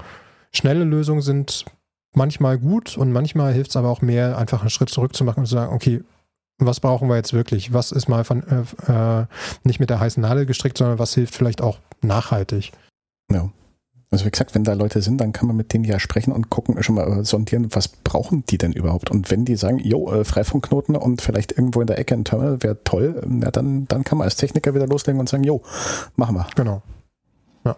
[0.52, 1.64] schnelle Lösungen sind
[2.12, 5.40] manchmal gut und manchmal hilft es aber auch mehr, einfach einen Schritt zurück zu machen
[5.40, 6.02] und zu sagen, okay,
[6.66, 7.72] was brauchen wir jetzt wirklich?
[7.72, 9.26] Was ist mal von äh, äh,
[9.64, 12.72] nicht mit der heißen Nadel gestrickt, sondern was hilft vielleicht auch nachhaltig?
[13.30, 13.50] Ja.
[14.12, 16.50] Also wie gesagt, wenn da Leute sind, dann kann man mit denen ja sprechen und
[16.50, 19.08] gucken, schon mal sondieren, was brauchen die denn überhaupt?
[19.08, 22.60] Und wenn die sagen, jo, äh, Freifunkknoten und vielleicht irgendwo in der Ecke ein Terminal
[22.60, 25.62] wäre toll, ja, dann, dann kann man als Techniker wieder loslegen und sagen, jo,
[26.16, 26.46] machen wir.
[26.56, 26.82] Genau.
[27.64, 27.76] Ja.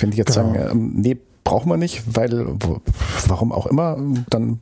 [0.00, 0.52] Wenn die jetzt genau.
[0.52, 2.46] sagen, ähm, nee, brauchen wir nicht, weil
[3.28, 3.96] warum auch immer,
[4.30, 4.58] dann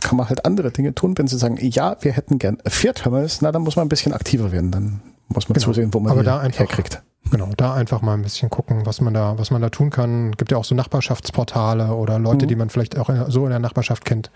[0.00, 1.16] kann man halt andere Dinge tun.
[1.16, 4.12] Wenn sie sagen, ja, wir hätten gern vier Terminals, na, dann muss man ein bisschen
[4.12, 4.70] aktiver werden.
[4.70, 5.64] Dann muss man genau.
[5.64, 7.02] zusehen, wo man Aber da einfach, herkriegt.
[7.30, 10.32] Genau, da einfach mal ein bisschen gucken, was man da, was man da tun kann.
[10.32, 12.48] Gibt ja auch so Nachbarschaftsportale oder Leute, mhm.
[12.48, 14.30] die man vielleicht auch in, so in der Nachbarschaft kennt,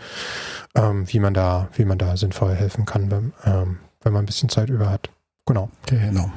[0.74, 4.26] ähm, wie man da, wie man da sinnvoll helfen kann, wenn, ähm, wenn man ein
[4.26, 5.11] bisschen Zeit über hat.
[5.46, 5.68] Genau.
[5.86, 6.30] Genau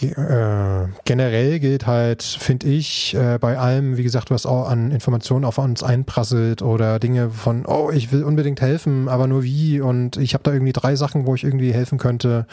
[0.00, 5.44] äh, generell gilt halt, finde ich, äh, bei allem, wie gesagt, was auch an Informationen
[5.44, 10.16] auf uns einprasselt oder Dinge von, oh, ich will unbedingt helfen, aber nur wie und
[10.16, 12.46] ich habe da irgendwie drei Sachen, wo ich irgendwie helfen könnte.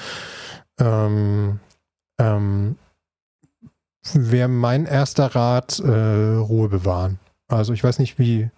[0.79, 1.59] Ähm,
[2.19, 2.75] ähm,
[4.13, 7.19] Wäre mein erster Rat, äh, Ruhe bewahren.
[7.47, 8.49] Also ich weiß nicht, wie,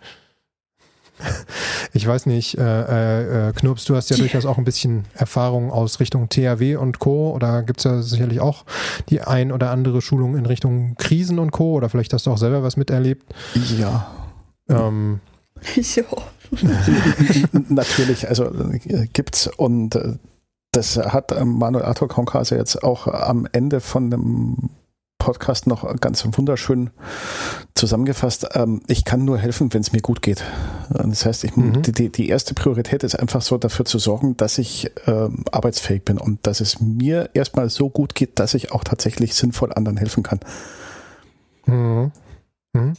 [1.93, 5.99] ich weiß nicht, äh, äh, Knurps, du hast ja durchaus auch ein bisschen Erfahrung aus
[5.99, 7.31] Richtung THW und Co.
[7.31, 8.65] Oder gibt es ja sicherlich auch
[9.09, 11.73] die ein oder andere Schulung in Richtung Krisen und Co.
[11.73, 13.25] Oder vielleicht hast du auch selber was miterlebt.
[13.77, 14.09] Ja.
[14.69, 15.19] Ähm,
[15.75, 16.03] ja.
[17.69, 20.13] Natürlich, also äh, gibt's und äh,
[20.71, 24.69] das hat Manuel Arthur Konkase jetzt auch am Ende von dem
[25.21, 26.89] Podcast noch ganz wunderschön
[27.75, 28.47] zusammengefasst.
[28.55, 30.43] Ähm, ich kann nur helfen, wenn es mir gut geht.
[30.89, 31.83] Das heißt, ich, mhm.
[31.83, 36.17] die, die erste Priorität ist einfach so dafür zu sorgen, dass ich ähm, arbeitsfähig bin
[36.17, 40.23] und dass es mir erstmal so gut geht, dass ich auch tatsächlich sinnvoll anderen helfen
[40.23, 40.39] kann.
[41.67, 42.11] Mhm.
[42.73, 42.93] Mhm.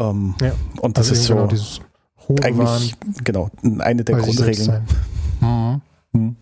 [0.00, 0.52] Ähm, ja.
[0.80, 3.50] Und das also ist so genau eigentlich genau
[3.80, 4.86] eine der Grundregeln.
[5.42, 6.36] Mhm.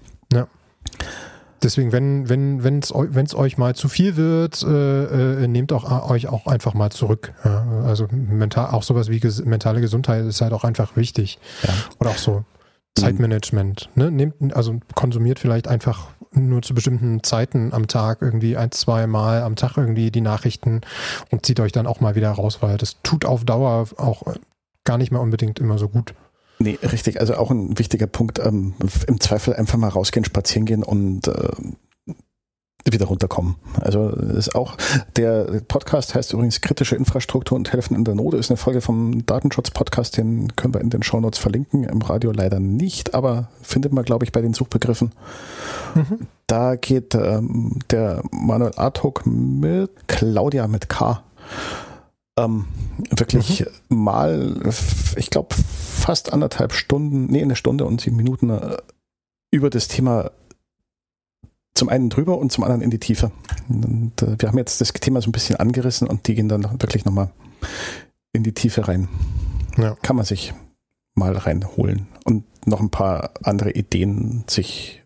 [1.64, 1.68] Mhm.
[1.68, 6.28] Deswegen, wenn wenn wenn es euch mal zu viel wird, äh, äh, nehmt auch euch
[6.28, 7.32] auch einfach mal zurück.
[7.44, 7.66] Ja?
[7.84, 11.38] Also mental auch sowas wie ges mentale Gesundheit ist halt auch einfach wichtig.
[11.62, 11.70] Ja.
[11.98, 12.44] Oder auch so
[12.96, 13.90] Zeitmanagement.
[13.94, 14.10] Ne?
[14.10, 19.42] Nehmt also konsumiert vielleicht einfach nur zu bestimmten Zeiten am Tag irgendwie ein, zwei Mal
[19.42, 20.80] am Tag irgendwie die Nachrichten
[21.30, 24.22] und zieht euch dann auch mal wieder raus, weil das tut auf Dauer auch
[24.84, 26.14] gar nicht mehr unbedingt immer so gut.
[26.58, 27.20] Nee, richtig.
[27.20, 28.38] Also auch ein wichtiger Punkt.
[28.38, 28.74] Ähm,
[29.06, 31.48] Im Zweifel einfach mal rausgehen, spazieren gehen und äh,
[32.90, 33.56] wieder runterkommen.
[33.80, 34.76] Also ist auch
[35.16, 38.34] der Podcast heißt übrigens kritische Infrastruktur und helfen in der Not.
[38.34, 41.84] Ist eine Folge vom Datenschutz-Podcast, den können wir in den Shownotes verlinken.
[41.84, 45.12] Im Radio leider nicht, aber findet man, glaube ich, bei den Suchbegriffen.
[45.94, 46.26] Mhm.
[46.46, 51.22] Da geht ähm, der Manuel Artuk mit Claudia mit K
[52.36, 52.66] ähm,
[53.10, 53.96] wirklich mhm.
[53.96, 54.56] mal,
[55.16, 55.54] ich glaube,
[56.04, 58.76] fast anderthalb Stunden, nee, eine Stunde und sieben Minuten äh,
[59.50, 60.32] über das Thema
[61.74, 63.32] zum einen drüber und zum anderen in die Tiefe.
[63.70, 66.64] Und, äh, wir haben jetzt das Thema so ein bisschen angerissen und die gehen dann
[66.82, 67.30] wirklich nochmal
[68.34, 69.08] in die Tiefe rein.
[69.78, 69.96] Ja.
[70.02, 70.52] Kann man sich
[71.14, 75.02] mal reinholen und noch ein paar andere Ideen sich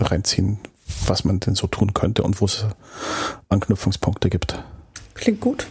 [0.00, 0.60] reinziehen,
[1.06, 2.64] was man denn so tun könnte und wo es
[3.50, 4.64] Anknüpfungspunkte gibt.
[5.12, 5.66] Klingt gut.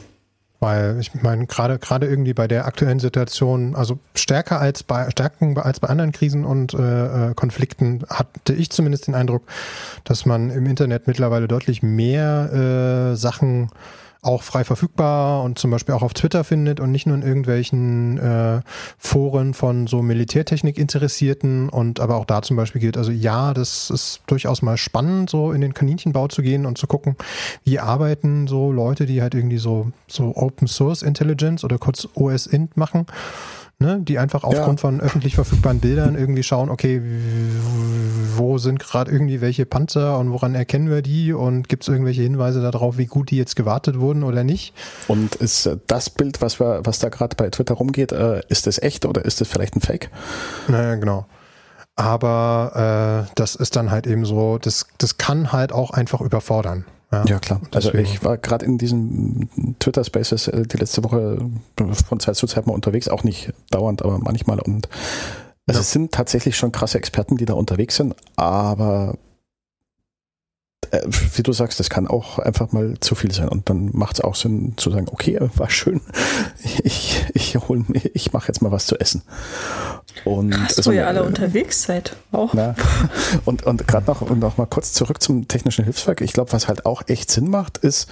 [0.62, 5.58] Weil ich meine, gerade gerade irgendwie bei der aktuellen Situation, also stärker als bei Stärken
[5.58, 9.42] als bei anderen Krisen und äh, äh, Konflikten hatte ich zumindest den Eindruck,
[10.04, 13.72] dass man im Internet mittlerweile deutlich mehr äh, Sachen
[14.22, 18.20] auch frei verfügbar und zum Beispiel auch auf Twitter findet und nicht nur in irgendwelchen
[18.20, 18.62] äh,
[18.98, 23.90] Foren von so Militärtechnik Interessierten und aber auch da zum Beispiel gilt, also ja, das
[23.90, 27.16] ist durchaus mal spannend, so in den Kaninchenbau zu gehen und zu gucken,
[27.64, 32.78] wie arbeiten so Leute, die halt irgendwie so, so Open Source Intelligence oder kurz OSINT
[32.78, 33.08] machen
[33.82, 34.82] ne, die einfach aufgrund ja.
[34.82, 37.02] von öffentlich verfügbaren Bildern irgendwie schauen, okay,
[38.38, 42.22] wo sind gerade irgendwie welche Panzer und woran erkennen wir die und gibt es irgendwelche
[42.22, 44.74] Hinweise darauf, wie gut die jetzt gewartet wurden oder nicht?
[45.08, 48.68] Und ist äh, das Bild, was wir, was da gerade bei Twitter rumgeht, äh, ist
[48.68, 50.10] das echt oder ist das vielleicht ein Fake?
[50.68, 51.26] Naja, genau.
[52.02, 56.86] Aber äh, das ist dann halt eben so, das, das kann halt auch einfach überfordern.
[57.12, 57.62] Ja, ja klar.
[57.76, 61.38] Also ich war gerade in diesen Twitter Spaces äh, die letzte Woche
[62.08, 64.60] von Zeit zu Zeit mal unterwegs, auch nicht dauernd, aber manchmal.
[64.60, 64.90] Und
[65.68, 65.82] also ja.
[65.82, 69.14] es sind tatsächlich schon krasse Experten, die da unterwegs sind, aber
[70.90, 71.02] äh,
[71.36, 73.48] wie du sagst, das kann auch einfach mal zu viel sein.
[73.48, 76.02] Und dann macht es auch Sinn zu sagen, okay, war schön,
[76.84, 79.22] ich, ich, hol, ich mache jetzt mal was zu essen.
[80.26, 82.16] Und Krass, so, wo ihr alle unterwegs seid.
[82.32, 82.54] Auch.
[82.54, 82.76] Na,
[83.46, 86.22] und und gerade noch, und noch mal kurz zurück zum technischen Hilfswerk.
[86.22, 88.10] Ich glaube, was halt auch echt Sinn macht, ist,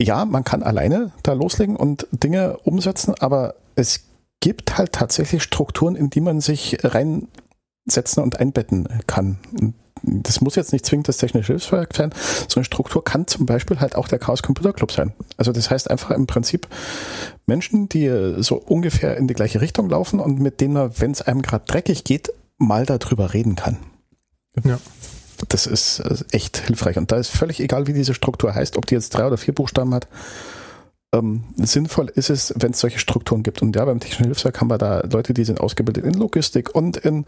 [0.00, 4.04] ja, man kann alleine da loslegen und Dinge umsetzen, aber es
[4.40, 9.38] gibt halt tatsächlich Strukturen, in die man sich reinsetzen und einbetten kann.
[9.60, 12.12] Und das muss jetzt nicht zwingend das technische Hilfswerk sein,
[12.48, 15.12] so eine Struktur kann zum Beispiel halt auch der Chaos Computer Club sein.
[15.36, 16.68] Also das heißt einfach im Prinzip
[17.46, 21.22] Menschen, die so ungefähr in die gleiche Richtung laufen und mit denen man, wenn es
[21.22, 23.78] einem gerade dreckig geht, mal darüber reden kann.
[24.64, 24.78] Ja.
[25.48, 26.98] Das ist äh, echt hilfreich.
[26.98, 29.54] Und da ist völlig egal, wie diese Struktur heißt, ob die jetzt drei oder vier
[29.54, 30.06] Buchstaben hat.
[31.12, 33.62] Ähm, sinnvoll ist es, wenn es solche Strukturen gibt.
[33.62, 36.98] Und ja, beim Technischen Hilfswerk haben wir da Leute, die sind ausgebildet in Logistik und
[36.98, 37.24] in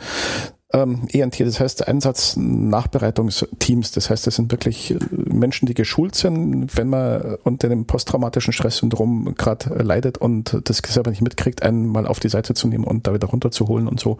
[0.73, 3.93] ähm, ENT, das heißt Einsatz Nachbereitungsteams.
[3.93, 8.53] Das heißt, das sind wirklich äh, Menschen, die geschult sind, wenn man unter dem posttraumatischen
[8.53, 12.85] Stresssyndrom gerade leidet und das selber nicht mitkriegt, einen mal auf die Seite zu nehmen
[12.85, 14.19] und da wieder runterzuholen und so.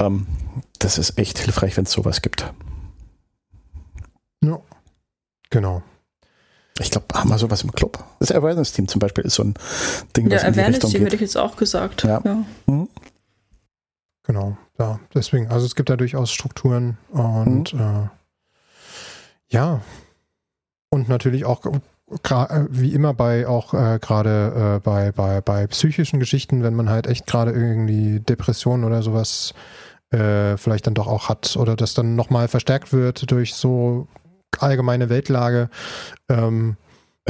[0.00, 0.26] Ähm,
[0.78, 2.52] das ist echt hilfreich, wenn es sowas gibt.
[4.42, 4.60] Ja,
[5.50, 5.82] genau.
[6.78, 8.04] Ich glaube, haben wir sowas im Club.
[8.20, 9.54] Das Awareness-Team zum Beispiel ist so ein
[10.14, 12.04] Ding, ja, was in die Awareness-Team hätte ich jetzt auch gesagt.
[12.04, 12.20] Ja.
[12.24, 12.44] ja.
[12.66, 12.88] Mhm.
[14.26, 17.80] Genau, ja, deswegen, also es gibt da durchaus Strukturen und mhm.
[17.80, 18.08] äh,
[19.48, 19.80] ja,
[20.90, 26.18] und natürlich auch äh, wie immer bei auch äh, gerade äh, bei, bei, bei psychischen
[26.18, 29.54] Geschichten, wenn man halt echt gerade irgendwie Depressionen oder sowas
[30.10, 34.08] äh, vielleicht dann doch auch hat oder das dann nochmal verstärkt wird durch so
[34.58, 35.70] allgemeine Weltlage,
[36.28, 36.76] ähm.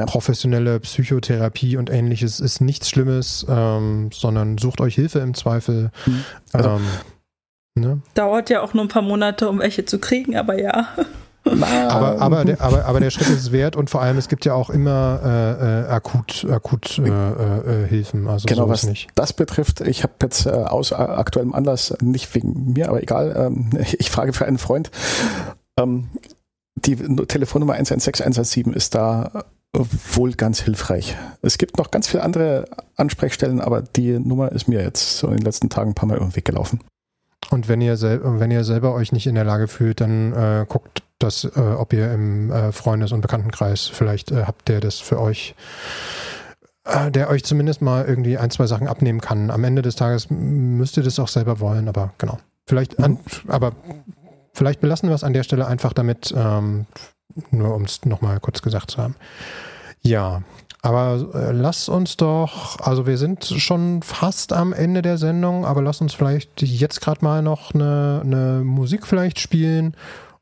[0.05, 5.91] Professionelle Psychotherapie und ähnliches ist nichts Schlimmes, ähm, sondern sucht euch Hilfe im Zweifel.
[6.05, 6.25] Mhm.
[6.53, 6.87] Also, ähm,
[7.75, 8.01] ne?
[8.13, 10.89] Dauert ja auch nur ein paar Monate, um welche zu kriegen, aber ja.
[11.45, 14.45] aber, aber, der, aber, aber der Schritt ist es wert und vor allem es gibt
[14.45, 18.29] ja auch immer äh, äh, akut, akut äh, äh, Hilfen.
[18.29, 19.09] Also genau, was nicht.
[19.15, 23.71] das betrifft, ich habe jetzt äh, aus aktuellem Anlass, nicht wegen mir, aber egal, ähm,
[23.99, 24.91] ich frage für einen Freund,
[25.79, 26.09] ähm,
[26.75, 29.45] die Telefonnummer 116117 ist da
[30.15, 31.17] wohl ganz hilfreich.
[31.43, 32.67] Es gibt noch ganz viele andere
[32.97, 36.19] Ansprechstellen, aber die Nummer ist mir jetzt so in den letzten Tagen ein paar Mal
[36.19, 36.81] irgendwie gelaufen.
[37.51, 41.03] Und wenn ihr, wenn ihr selber euch nicht in der Lage fühlt, dann äh, guckt,
[41.19, 45.21] dass, äh, ob ihr im äh, Freundes- und Bekanntenkreis vielleicht äh, habt, der das für
[45.21, 45.55] euch,
[46.85, 49.51] äh, der euch zumindest mal irgendwie ein, zwei Sachen abnehmen kann.
[49.51, 52.39] Am Ende des Tages müsst ihr das auch selber wollen, aber genau.
[52.67, 53.73] Vielleicht, an, aber
[54.53, 56.87] vielleicht belassen wir es an der Stelle einfach damit, ähm,
[57.51, 59.17] nur um es nochmal kurz gesagt zu haben.
[60.03, 60.43] Ja,
[60.83, 65.83] aber äh, lass uns doch, also wir sind schon fast am Ende der Sendung, aber
[65.83, 69.97] lass uns vielleicht jetzt gerade mal noch eine, eine, Musik vielleicht spielen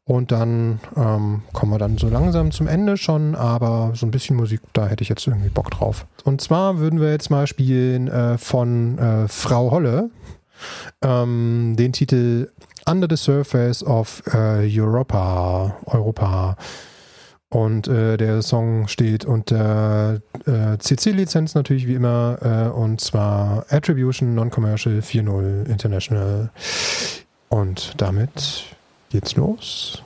[0.04, 4.36] und dann ähm, kommen wir dann so langsam zum Ende schon, aber so ein bisschen
[4.36, 6.04] Musik, da hätte ich jetzt irgendwie Bock drauf.
[6.24, 10.10] Und zwar würden wir jetzt mal spielen äh, von äh, Frau Holle
[11.00, 12.50] ähm, den Titel
[12.86, 15.76] Under the Surface of äh, Europa.
[15.86, 16.56] Europa.
[17.48, 24.34] Und äh, der Song steht unter äh, CC-Lizenz natürlich wie immer äh, und zwar Attribution
[24.34, 26.50] Non-Commercial 4.0 International.
[27.48, 28.64] Und damit
[29.10, 30.03] geht's los.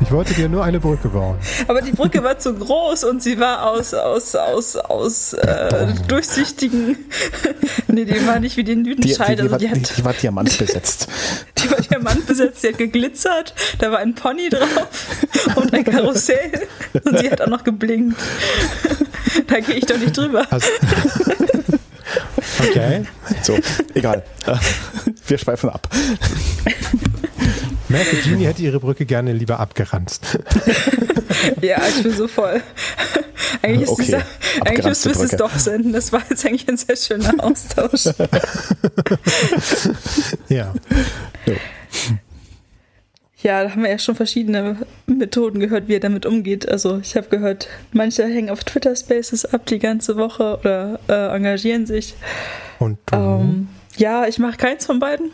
[0.00, 1.38] Ich wollte dir nur eine Brücke bauen.
[1.68, 6.96] Aber die Brücke war zu groß und sie war aus, aus, aus, aus äh, durchsichtigen.
[7.88, 9.38] nee, die war nicht wie die Lüdenscheid.
[9.38, 11.08] Die, die, die, also die, war, hat, die war diamantbesetzt.
[11.58, 14.88] die war diamantbesetzt, die hat geglitzert, da war ein Pony drauf
[15.56, 16.68] und ein Karussell
[17.04, 18.18] und sie hat auch noch geblinkt.
[19.46, 20.46] da gehe ich doch nicht drüber.
[20.50, 20.70] Hast,
[22.60, 23.04] okay.
[23.42, 23.58] So,
[23.94, 24.22] egal.
[25.26, 25.88] Wir schweifen ab.
[27.96, 30.38] Merke, Genie hätte ihre Brücke gerne lieber abgeranzt.
[31.62, 32.62] ja, ich bin so voll.
[33.62, 34.22] Eigentlich, ist Okay, dieser,
[34.66, 35.94] eigentlich müsste es doch senden.
[35.94, 38.08] Das war jetzt eigentlich ein sehr schöner Austausch.
[40.48, 40.72] Ja.
[43.42, 46.68] Ja, da haben wir ja schon verschiedene Methoden gehört, wie er damit umgeht.
[46.68, 51.34] Also ich habe gehört, manche hängen auf Twitter Spaces ab die ganze Woche oder äh,
[51.34, 52.14] engagieren sich.
[52.78, 53.16] Und du?
[53.16, 55.30] Ähm, ja, ich mache keins von beiden.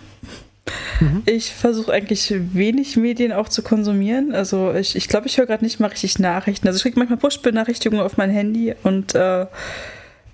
[1.26, 4.34] Ich versuche eigentlich wenig Medien auch zu konsumieren.
[4.34, 6.66] Also ich glaube, ich, glaub, ich höre gerade nicht mal richtig Nachrichten.
[6.66, 9.46] Also ich kriege manchmal Push-Benachrichtigungen auf mein Handy und äh,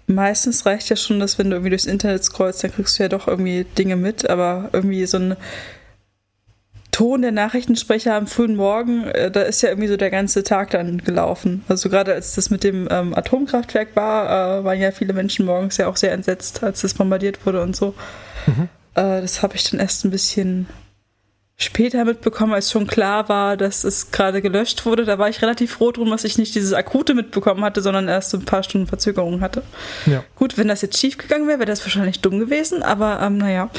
[0.07, 3.09] meistens reicht ja schon, dass wenn du irgendwie durchs Internet scrollst, dann kriegst du ja
[3.09, 4.29] doch irgendwie Dinge mit.
[4.29, 5.37] Aber irgendwie so ein
[6.91, 10.70] Ton der Nachrichtensprecher am frühen Morgen, äh, da ist ja irgendwie so der ganze Tag
[10.70, 11.64] dann gelaufen.
[11.68, 15.76] Also gerade als das mit dem ähm, Atomkraftwerk war, äh, waren ja viele Menschen morgens
[15.76, 17.95] ja auch sehr entsetzt, als das bombardiert wurde und so.
[18.99, 20.66] Äh, das habe ich dann erst ein bisschen
[21.57, 25.05] später mitbekommen, als schon klar war, dass es gerade gelöscht wurde.
[25.05, 28.30] Da war ich relativ froh drum, dass ich nicht dieses akute mitbekommen hatte, sondern erst
[28.30, 29.62] so ein paar Stunden Verzögerung hatte.
[30.07, 30.22] Ja.
[30.36, 33.70] Gut, wenn das jetzt schief gegangen wäre, wäre das wahrscheinlich dumm gewesen, aber ähm, naja.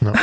[0.00, 0.14] Ja.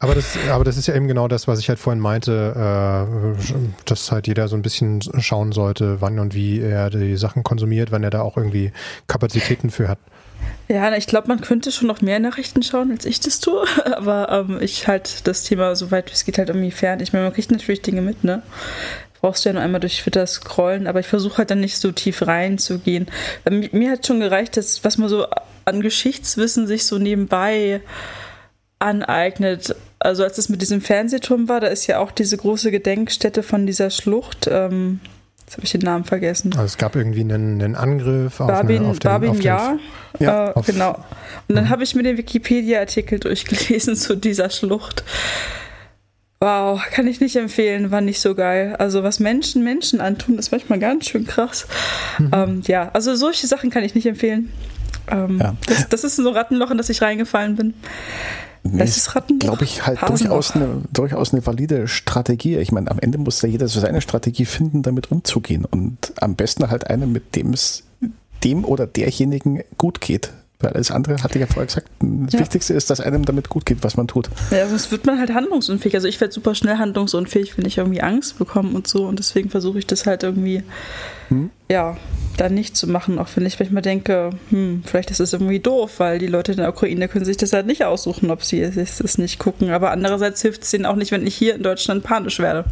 [0.00, 3.84] Aber das, aber das ist ja eben genau das, was ich halt vorhin meinte, äh,
[3.86, 7.90] dass halt jeder so ein bisschen schauen sollte, wann und wie er die Sachen konsumiert,
[7.90, 8.70] wenn er da auch irgendwie
[9.06, 9.98] Kapazitäten für hat.
[10.68, 13.64] Ja, ich glaube, man könnte schon noch mehr Nachrichten schauen, als ich das tue.
[13.96, 17.00] Aber ähm, ich halt das Thema, soweit es geht, halt irgendwie fern.
[17.00, 18.42] Ich meine, man kriegt natürlich Dinge mit, ne?
[19.20, 21.92] Brauchst du ja nur einmal durch Twitter scrollen, aber ich versuche halt dann nicht so
[21.92, 23.06] tief reinzugehen.
[23.48, 25.26] Mi- Mir hat schon gereicht, dass, was man so
[25.64, 27.80] an Geschichtswissen sich so nebenbei
[28.78, 29.74] aneignet.
[29.98, 33.66] Also als es mit diesem Fernsehturm war, da ist ja auch diese große Gedenkstätte von
[33.66, 34.46] dieser Schlucht.
[34.50, 35.00] Ähm,
[35.46, 36.52] jetzt habe ich den Namen vergessen.
[36.52, 39.44] Also es gab irgendwie einen, einen Angriff auf, Barbin, eine, auf den, Barbin auf den
[39.44, 39.78] ja.
[40.18, 41.04] Ja, äh, auf- genau.
[41.48, 45.04] Und dann habe ich mir den Wikipedia-Artikel durchgelesen zu dieser Schlucht.
[46.40, 48.76] Wow, kann ich nicht empfehlen, war nicht so geil.
[48.78, 51.66] Also was Menschen Menschen antun, ist manchmal ganz schön krass.
[52.32, 54.52] Ähm, ja, also solche Sachen kann ich nicht empfehlen.
[55.10, 55.54] Ähm, Ja.
[55.66, 57.74] das, das ist so ein Rattenloch, in das ich reingefallen bin.
[58.64, 59.40] Das ist Rattenloch.
[59.40, 62.56] glaube ich, halt durchaus eine, durchaus eine valide Strategie.
[62.56, 65.66] Ich meine, am Ende muss ja jeder so seine Strategie finden, damit umzugehen.
[65.66, 67.84] Und am besten halt eine, mit dem es
[68.42, 70.32] dem oder derjenigen gut geht.
[70.64, 72.40] Weil alles andere, hatte ich ja vorher gesagt, das Ja.
[72.40, 74.30] Wichtigste ist, dass einem damit gut geht, was man tut.
[74.50, 75.94] Ja, sonst wird man halt handlungsunfähig.
[75.94, 79.06] Also ich werde super schnell handlungsunfähig, wenn ich irgendwie Angst bekomme und so.
[79.06, 80.62] Und deswegen versuche ich das halt irgendwie,
[81.28, 81.50] Hm?
[81.70, 81.96] ja,
[82.36, 83.18] dann nicht zu machen.
[83.18, 86.58] Auch wenn ich manchmal denke, hm, vielleicht ist es irgendwie doof, weil die Leute in
[86.58, 89.70] der Ukraine können sich das halt nicht aussuchen, ob sie es es nicht gucken.
[89.70, 92.64] Aber andererseits hilft es denen auch nicht, wenn ich hier in Deutschland panisch werde.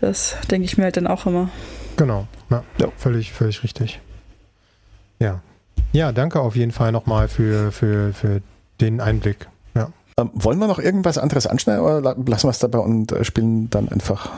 [0.00, 1.48] Das denke ich mir halt dann auch immer.
[1.96, 2.88] Genau, ja, Ja.
[2.96, 4.00] völlig, völlig richtig.
[5.18, 5.40] Ja.
[5.92, 8.40] Ja, danke auf jeden Fall nochmal für, für, für
[8.80, 9.48] den Einblick.
[9.74, 9.88] Ja.
[10.18, 13.70] Ähm, wollen wir noch irgendwas anderes anschneiden oder lassen wir es dabei und äh, spielen
[13.70, 14.30] dann einfach?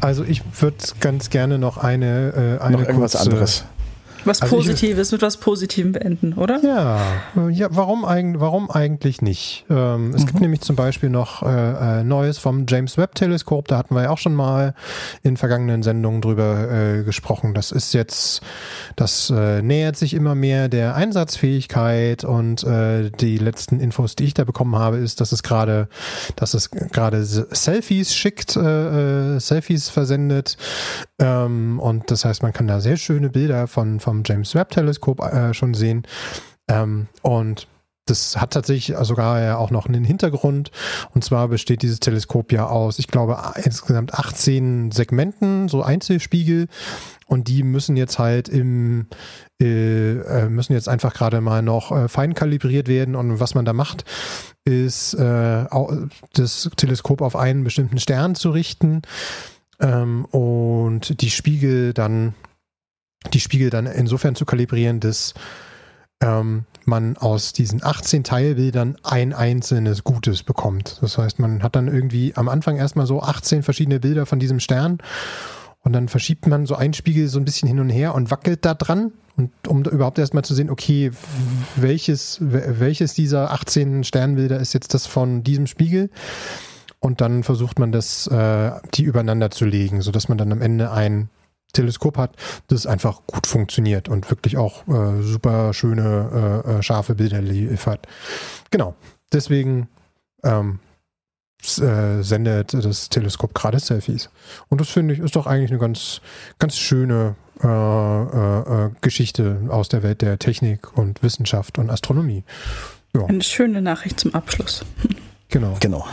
[0.00, 3.64] Also ich würde ganz gerne noch eine, äh, eine noch irgendwas kurze, anderes.
[4.24, 6.60] Was also Positives, ich, mit was Positivem beenden, oder?
[6.62, 7.00] Ja,
[7.50, 9.64] ja warum, warum eigentlich nicht?
[9.68, 10.26] Ähm, es mhm.
[10.26, 14.02] gibt nämlich zum Beispiel noch äh, äh, Neues vom James Webb Teleskop, da hatten wir
[14.02, 14.74] ja auch schon mal
[15.22, 17.54] in vergangenen Sendungen drüber äh, gesprochen.
[17.54, 18.42] Das ist jetzt,
[18.96, 24.34] das äh, nähert sich immer mehr der Einsatzfähigkeit und äh, die letzten Infos, die ich
[24.34, 25.88] da bekommen habe, ist, dass es gerade,
[26.36, 30.56] dass es gerade Selfies schickt, äh, Selfies versendet
[31.18, 34.70] ähm, und das heißt, man kann da sehr schöne Bilder von, von vom James Webb
[34.70, 36.02] Teleskop äh, schon sehen.
[36.68, 37.66] Ähm, und
[38.04, 40.70] das hat tatsächlich sogar ja auch noch einen Hintergrund.
[41.14, 46.66] Und zwar besteht dieses Teleskop ja aus, ich glaube, insgesamt 18 Segmenten, so Einzelspiegel.
[47.26, 49.06] Und die müssen jetzt halt im,
[49.62, 53.14] äh, äh, müssen jetzt einfach gerade mal noch äh, fein kalibriert werden.
[53.14, 54.04] Und was man da macht,
[54.66, 55.64] ist, äh,
[56.34, 59.02] das Teleskop auf einen bestimmten Stern zu richten
[59.80, 62.34] ähm, und die Spiegel dann
[63.32, 65.34] die Spiegel dann insofern zu kalibrieren, dass
[66.20, 70.98] ähm, man aus diesen 18 Teilbildern ein einzelnes Gutes bekommt.
[71.00, 74.60] Das heißt, man hat dann irgendwie am Anfang erstmal so 18 verschiedene Bilder von diesem
[74.60, 74.98] Stern
[75.82, 78.64] und dann verschiebt man so einen Spiegel so ein bisschen hin und her und wackelt
[78.64, 79.12] da dran.
[79.36, 81.10] Und um überhaupt erstmal zu sehen, okay,
[81.76, 86.10] welches, welches dieser 18 Sternbilder ist jetzt das von diesem Spiegel?
[87.00, 90.92] Und dann versucht man das, äh, die übereinander zu legen, sodass man dann am Ende
[90.92, 91.30] ein
[91.72, 92.36] Teleskop hat,
[92.68, 98.06] das einfach gut funktioniert und wirklich auch äh, super schöne, äh, äh scharfe Bilder liefert.
[98.70, 98.94] Genau.
[99.32, 99.88] Deswegen
[100.44, 100.80] ähm,
[101.62, 104.30] äh, sendet das Teleskop gerade Selfies.
[104.68, 106.20] Und das finde ich ist doch eigentlich eine ganz,
[106.58, 112.42] ganz schöne äh, äh, Geschichte aus der Welt der Technik und Wissenschaft und Astronomie.
[113.14, 113.26] Ja.
[113.26, 114.84] Eine schöne Nachricht zum Abschluss.
[115.48, 115.76] Genau.
[115.80, 116.06] Genau.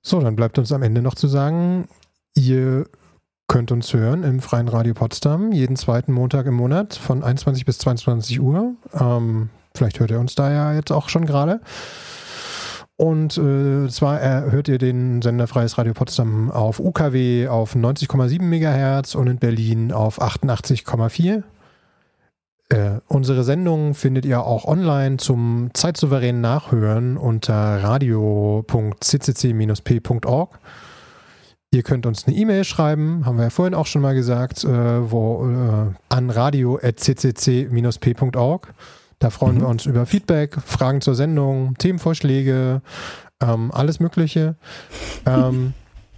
[0.00, 1.88] So, dann bleibt uns am Ende noch zu sagen,
[2.34, 2.86] ihr
[3.48, 7.78] könnt uns hören im Freien Radio Potsdam jeden zweiten Montag im Monat von 21 bis
[7.78, 8.74] 22 Uhr.
[8.98, 11.60] Ähm, vielleicht hört ihr uns da ja jetzt auch schon gerade.
[12.96, 18.42] Und äh, zwar äh, hört ihr den Sender Freies Radio Potsdam auf UKW auf 90,7
[18.42, 21.42] MHz und in Berlin auf 88,4.
[22.68, 30.58] Äh, unsere Sendung findet ihr auch online zum zeitsouveränen Nachhören unter radio.ccc-p.org.
[31.74, 35.10] Ihr könnt uns eine E-Mail schreiben, haben wir ja vorhin auch schon mal gesagt, äh,
[35.10, 38.74] wo äh, an radio.ccc-p.org.
[39.18, 39.60] Da freuen mhm.
[39.60, 42.82] wir uns über Feedback, Fragen zur Sendung, Themenvorschläge,
[43.40, 44.56] ähm, alles Mögliche.
[45.24, 45.72] Ähm,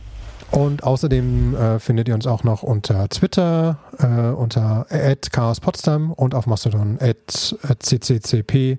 [0.51, 4.89] und außerdem äh, findet ihr uns auch noch unter Twitter, äh, unter
[5.31, 8.79] @chaospotsdam und auf Mastodon @cccp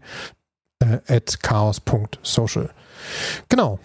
[0.79, 2.69] äh, chaos.social.
[3.47, 3.79] Genau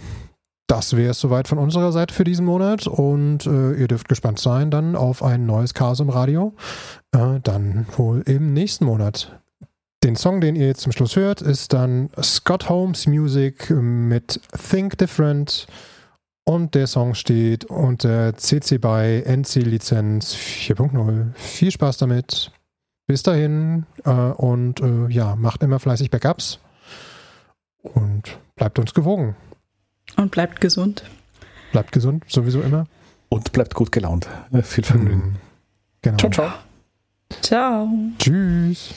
[0.70, 4.38] das wäre es soweit von unserer Seite für diesen Monat und äh, ihr dürft gespannt
[4.38, 6.54] sein dann auf ein neues Chaos im Radio.
[7.10, 9.40] Äh, dann wohl im nächsten Monat.
[10.04, 14.40] Den Song, den ihr jetzt zum Schluss hört, ist dann Scott Holmes Music mit
[14.70, 15.66] Think Different
[16.44, 21.34] und der Song steht unter CC BY NC Lizenz 4.0.
[21.34, 22.52] Viel Spaß damit.
[23.08, 26.60] Bis dahin äh, und äh, ja, macht immer fleißig Backups
[27.82, 29.34] und bleibt uns gewogen.
[30.16, 31.04] Und bleibt gesund.
[31.72, 32.86] Bleibt gesund, sowieso immer.
[33.28, 34.28] Und bleibt gut gelaunt.
[34.62, 35.36] Viel Vergnügen.
[36.02, 36.16] Genau.
[36.16, 36.52] Ciao, ciao.
[37.42, 37.88] Ciao.
[38.18, 38.94] Tschüss.